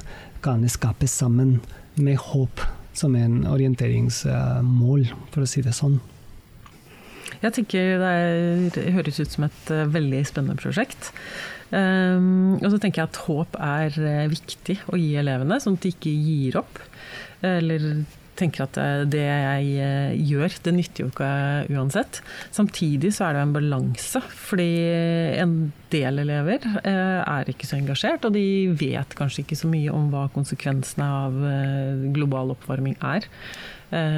kan 0.46 0.68
skapes 0.70 1.16
sammen 1.18 1.56
med 1.98 2.20
håp 2.22 2.62
som 2.94 3.16
en 3.18 3.40
orienteringsmål, 3.50 5.08
for 5.34 5.42
å 5.42 5.50
si 5.50 5.64
det 5.66 5.74
sånn. 5.74 5.98
Jeg 7.42 7.56
tenker 7.58 7.98
det, 8.04 8.12
er, 8.12 8.70
det 8.78 8.94
høres 8.94 9.18
ut 9.18 9.34
som 9.34 9.48
et 9.48 9.74
veldig 9.98 10.22
spennende 10.30 10.62
prosjekt. 10.62 11.10
Um, 11.74 12.60
og 12.60 12.70
så 12.70 12.78
tenker 12.82 13.02
jeg 13.02 13.10
at 13.10 13.24
håp 13.26 13.56
er 13.58 13.96
uh, 13.98 14.28
viktig 14.30 14.78
å 14.92 15.00
gi 15.00 15.16
elevene, 15.18 15.58
sånn 15.62 15.80
at 15.80 15.88
de 15.88 15.96
ikke 15.96 16.14
gir 16.14 16.60
opp. 16.62 16.80
Eller 17.46 18.06
tenker 18.36 18.66
at 18.66 18.78
uh, 18.78 19.04
det 19.10 19.24
jeg 19.24 19.72
uh, 19.80 20.14
gjør, 20.30 20.58
det 20.68 20.76
nytter 20.76 21.06
jo 21.06 21.10
ikke 21.10 21.30
uansett. 21.74 22.22
Samtidig 22.56 23.16
så 23.16 23.30
er 23.30 23.38
det 23.38 23.46
en 23.46 23.56
balanse, 23.56 24.22
fordi 24.46 24.70
en 25.42 25.56
del 25.94 26.22
elever 26.26 26.66
er 26.86 27.50
ikke 27.50 27.68
så 27.70 27.80
engasjert, 27.80 28.28
og 28.28 28.36
de 28.36 28.46
vet 28.78 29.16
kanskje 29.18 29.46
ikke 29.46 29.58
så 29.58 29.70
mye 29.72 29.94
om 29.94 30.10
hva 30.12 30.26
konsekvensene 30.34 31.08
av 31.22 31.38
global 32.16 32.52
oppvarming 32.52 32.98
er. 33.00 33.30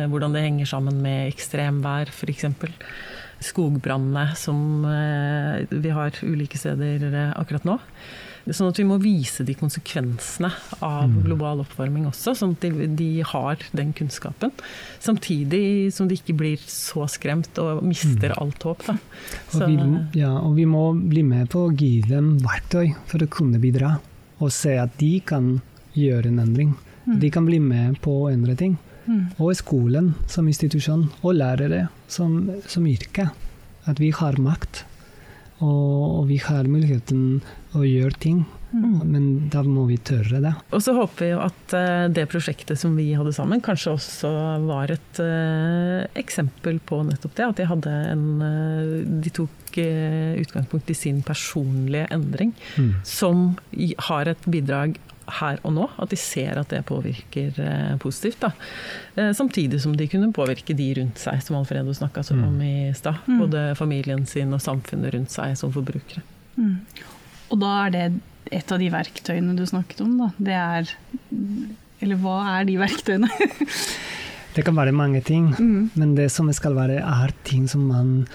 Hvordan 0.10 0.34
det 0.34 0.42
henger 0.42 0.72
sammen 0.72 1.04
med 1.04 1.28
ekstremvær, 1.36 2.10
f.eks 2.10 2.48
skogbrannene 3.44 4.36
som 4.40 4.86
eh, 4.86 5.66
vi 5.70 5.92
har 5.94 6.16
ulike 6.24 6.58
steder 6.60 7.06
eh, 7.12 7.36
akkurat 7.38 7.68
nå. 7.68 7.78
Sånn 8.48 8.70
at 8.72 8.78
vi 8.80 8.86
må 8.88 8.96
vise 9.04 9.44
de 9.44 9.52
konsekvensene 9.60 10.48
av 10.86 11.10
mm. 11.12 11.18
global 11.26 11.66
oppvarming 11.66 12.06
også, 12.08 12.32
sånn 12.38 12.54
at 12.56 12.64
de, 12.64 12.88
de, 12.96 13.10
har 13.28 13.60
den 13.76 13.92
kunnskapen. 13.98 14.54
Samtidig 15.04 15.92
som 15.96 16.08
de 16.08 16.16
ikke 16.16 16.38
blir 16.40 16.64
så 16.64 17.04
skremt 17.12 17.60
og 17.60 17.84
mister 17.84 18.32
mm. 18.32 18.38
alt 18.40 18.68
håp. 18.70 18.88
Og 18.88 19.66
vi, 19.66 19.76
ja, 20.22 20.32
og 20.40 20.56
vi 20.56 20.68
må 20.70 20.86
bli 20.96 21.26
med 21.28 21.52
på 21.52 21.66
å 21.68 21.74
gi 21.76 21.98
dem 22.08 22.38
verktøy 22.46 22.94
for 23.12 23.24
å 23.24 23.32
kunne 23.32 23.60
bidra, 23.60 23.98
og 24.40 24.54
se 24.56 24.78
at 24.80 24.96
de 25.02 25.18
kan 25.28 25.58
gjøre 25.98 26.32
en 26.32 26.44
endring. 26.46 26.76
Mm. 27.04 27.20
De 27.20 27.34
kan 27.34 27.48
bli 27.48 27.60
med 27.64 28.00
på 28.04 28.16
å 28.24 28.30
endre 28.32 28.56
ting. 28.60 28.80
Mm. 29.08 29.24
Og 29.40 29.56
skolen 29.58 30.12
som 30.30 30.48
institusjon, 30.48 31.08
og 31.24 31.40
lærere 31.40 31.88
som, 32.12 32.38
som 32.68 32.88
yrke. 32.88 33.30
At 33.88 34.02
vi 34.04 34.12
har 34.12 34.40
makt, 34.44 34.84
og, 35.64 36.22
og 36.22 36.24
vi 36.30 36.38
har 36.44 36.68
muligheten 36.70 37.40
å 37.78 37.86
gjøre 37.88 38.22
ting. 38.22 38.46
Mm. 38.72 39.00
Men 39.08 39.28
da 39.52 39.62
må 39.64 39.86
vi 39.88 39.96
tørre 40.04 40.42
det. 40.44 40.52
Og 40.76 40.82
så 40.84 40.94
håper 40.98 41.24
vi 41.24 41.30
jo 41.32 41.40
at 41.40 41.76
uh, 41.76 42.08
det 42.12 42.28
prosjektet 42.32 42.80
som 42.80 42.98
vi 43.00 43.10
hadde 43.16 43.32
sammen, 43.36 43.64
kanskje 43.64 43.94
også 43.96 44.32
var 44.66 44.92
et 44.92 45.22
uh, 45.24 46.04
eksempel 46.20 46.82
på 46.84 47.00
nettopp 47.08 47.38
det. 47.38 47.48
At 47.48 47.62
de, 47.62 47.68
hadde 47.72 47.96
en, 48.12 48.26
uh, 48.44 49.22
de 49.24 49.34
tok 49.34 49.54
utgangspunkt 49.78 50.90
i 50.90 50.96
sin 50.98 51.20
personlige 51.22 52.08
endring, 52.10 52.56
mm. 52.82 52.94
som 53.06 53.52
har 54.08 54.32
et 54.32 54.48
bidrag 54.50 54.96
her 55.40 55.60
og 55.68 55.74
nå. 55.76 55.88
At 56.02 56.12
de 56.14 56.20
ser 56.20 56.60
at 56.60 56.72
det 56.72 56.84
påvirker 56.88 57.60
eh, 57.64 57.94
positivt. 58.02 58.40
Da. 58.44 58.52
Eh, 59.16 59.34
samtidig 59.38 59.82
som 59.84 59.96
de 59.98 60.08
kunne 60.12 60.32
påvirke 60.36 60.76
de 60.78 60.90
rundt 61.00 61.22
seg, 61.22 61.42
som 61.44 61.60
Alfredo 61.60 61.94
snakka 61.96 62.24
mm. 62.30 62.44
om 62.48 62.58
i 62.64 62.76
stad. 62.98 63.22
Mm. 63.28 63.40
Både 63.44 63.64
familien 63.80 64.26
sin 64.30 64.54
og 64.56 64.64
samfunnet 64.64 65.16
rundt 65.16 65.34
seg 65.34 65.56
som 65.60 65.74
forbrukere. 65.76 66.24
Mm. 66.58 66.80
Og 67.54 67.62
da 67.62 67.74
er 67.86 67.96
det 67.96 68.06
et 68.58 68.72
av 68.72 68.80
de 68.80 68.92
verktøyene 68.92 69.56
du 69.58 69.66
snakket 69.68 70.04
om, 70.06 70.18
da. 70.22 70.32
Det 70.38 70.56
er 70.56 70.94
Eller 72.00 72.20
hva 72.22 72.38
er 72.60 72.68
de 72.68 72.78
verktøyene? 72.78 73.28
det 74.56 74.64
kan 74.66 74.78
være 74.78 74.94
mange 74.96 75.22
ting, 75.26 75.50
mm. 75.58 75.98
men 75.98 76.16
det 76.16 76.30
som 76.32 76.50
skal 76.54 76.78
være, 76.78 77.02
er 77.02 77.34
ting 77.48 77.68
som 77.68 77.88
man 77.90 78.28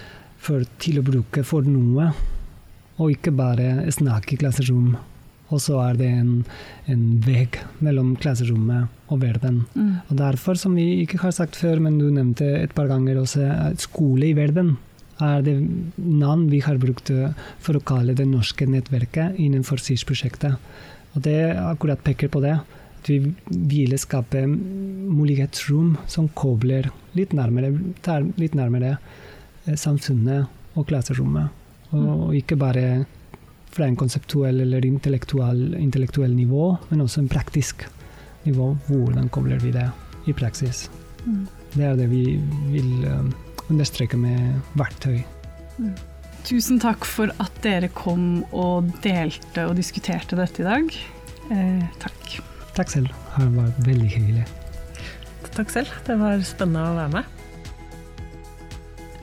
får 0.42 0.66
til 0.82 0.98
å 0.98 1.06
bruke 1.06 1.44
for 1.46 1.62
noe. 1.62 2.12
og 2.98 3.10
ikke 3.14 3.32
bare 3.34 3.90
snakke 3.90 4.34
i 4.34 4.38
klasserom. 4.38 4.96
Og 5.52 5.60
så 5.60 5.78
er 5.84 5.98
det 6.00 6.08
en, 6.08 6.30
en 6.88 7.02
vegg 7.24 7.58
mellom 7.84 8.14
klasserommet 8.20 8.88
og 9.12 9.20
verden. 9.22 9.62
Mm. 9.76 9.98
Og 10.08 10.16
derfor, 10.16 10.56
som 10.58 10.76
vi 10.78 11.02
ikke 11.02 11.20
har 11.22 11.34
sagt 11.36 11.58
før, 11.60 11.82
men 11.84 11.98
du 12.00 12.08
nevnte 12.08 12.48
et 12.62 12.72
par 12.76 12.88
ganger 12.88 13.20
også, 13.20 13.44
at 13.68 13.84
skole 13.84 14.30
i 14.30 14.36
verden 14.38 14.78
er 15.22 15.42
det 15.44 15.56
navn 15.96 16.48
vi 16.50 16.62
har 16.64 16.80
brukt 16.82 17.10
eh, 17.12 17.34
for 17.62 17.78
å 17.78 17.84
kalle 17.86 18.16
det 18.18 18.26
norske 18.30 18.66
nettverket 18.66 19.38
innenfor 19.42 19.82
SIS-prosjektet. 19.82 20.56
Og 21.12 21.24
det 21.26 21.52
akkurat 21.60 22.02
peker 22.02 22.32
på 22.32 22.42
det. 22.44 22.56
At 23.02 23.10
vi 23.10 23.34
ville 23.50 23.98
skape 23.98 24.44
mulighetsrom 24.46 25.96
som 26.10 26.30
kobler 26.38 26.88
litt 27.18 27.34
nærmere, 27.36 27.74
litt 28.40 28.56
nærmere 28.58 28.96
eh, 28.96 29.76
samfunnet 29.76 30.78
og 30.78 30.88
klasserommet. 30.88 31.52
Og 31.92 32.32
ikke 32.38 32.56
bare 32.56 33.04
fra 33.72 33.88
en 33.88 33.96
konseptuell 33.96 34.60
eller 34.64 34.84
intellektuell, 34.86 35.74
intellektuell 35.80 36.34
nivå, 36.36 36.76
men 36.90 37.04
også 37.04 37.22
en 37.22 37.30
praktisk 37.32 37.86
nivå. 38.44 38.72
Hvordan 38.88 39.30
kobler 39.32 39.62
vi 39.62 39.72
det 39.74 39.88
i 40.28 40.34
praksis? 40.36 40.88
Mm. 41.24 41.46
Det 41.72 41.84
er 41.88 41.96
det 41.96 42.08
vi 42.10 42.24
vil 42.72 43.06
um, 43.08 43.30
understreke 43.70 44.18
med 44.20 44.60
verktøy. 44.76 45.22
Tusen 46.42 46.80
takk 46.82 47.06
for 47.06 47.30
at 47.42 47.60
dere 47.64 47.88
kom 47.94 48.42
og 48.50 48.90
delte 49.04 49.68
og 49.68 49.76
diskuterte 49.78 50.36
dette 50.38 50.64
i 50.64 50.66
dag. 50.66 50.96
Eh, 51.54 51.84
takk. 52.02 52.40
Takk 52.76 52.90
selv. 52.90 53.14
Det 53.36 53.46
var 53.54 53.70
veldig 53.86 54.10
hyggelig. 54.10 54.48
Takk 55.52 55.70
selv. 55.70 55.94
Det 56.06 56.16
var 56.20 56.42
spennende 56.46 56.90
å 56.90 56.98
være 56.98 57.14
med. 57.20 57.41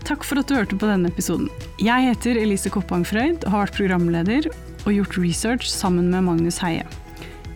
Takk 0.10 0.24
for 0.26 0.42
at 0.42 0.50
du 0.50 0.56
hørte 0.58 0.74
på 0.74 0.88
denne 0.90 1.12
episoden. 1.12 1.52
Jeg 1.78 2.08
heter 2.08 2.40
Elise 2.42 2.72
Koppang 2.74 3.04
Frøyd 3.06 3.44
og 3.44 3.52
har 3.54 3.68
vært 3.68 3.76
programleder 3.78 4.48
og 4.50 4.88
gjort 4.96 5.20
research 5.22 5.70
sammen 5.70 6.08
med 6.10 6.26
Magnus 6.26 6.58
Heie. 6.64 6.88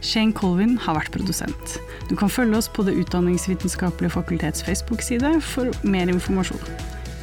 Shane 0.05 0.35
Colvin 0.37 0.75
har 0.83 0.99
vært 0.99 1.09
produsent. 1.15 1.79
Du 2.11 2.13
kan 2.19 2.29
følge 2.29 2.59
oss 2.59 2.69
på 2.69 2.85
Det 2.85 2.93
utdanningsvitenskapelige 3.01 4.13
fakultets 4.13 4.61
Facebook-side 4.61 5.39
for 5.41 5.73
mer 5.81 6.13
informasjon. 6.13 6.61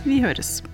Vi 0.03 0.19
høres. 0.25 0.65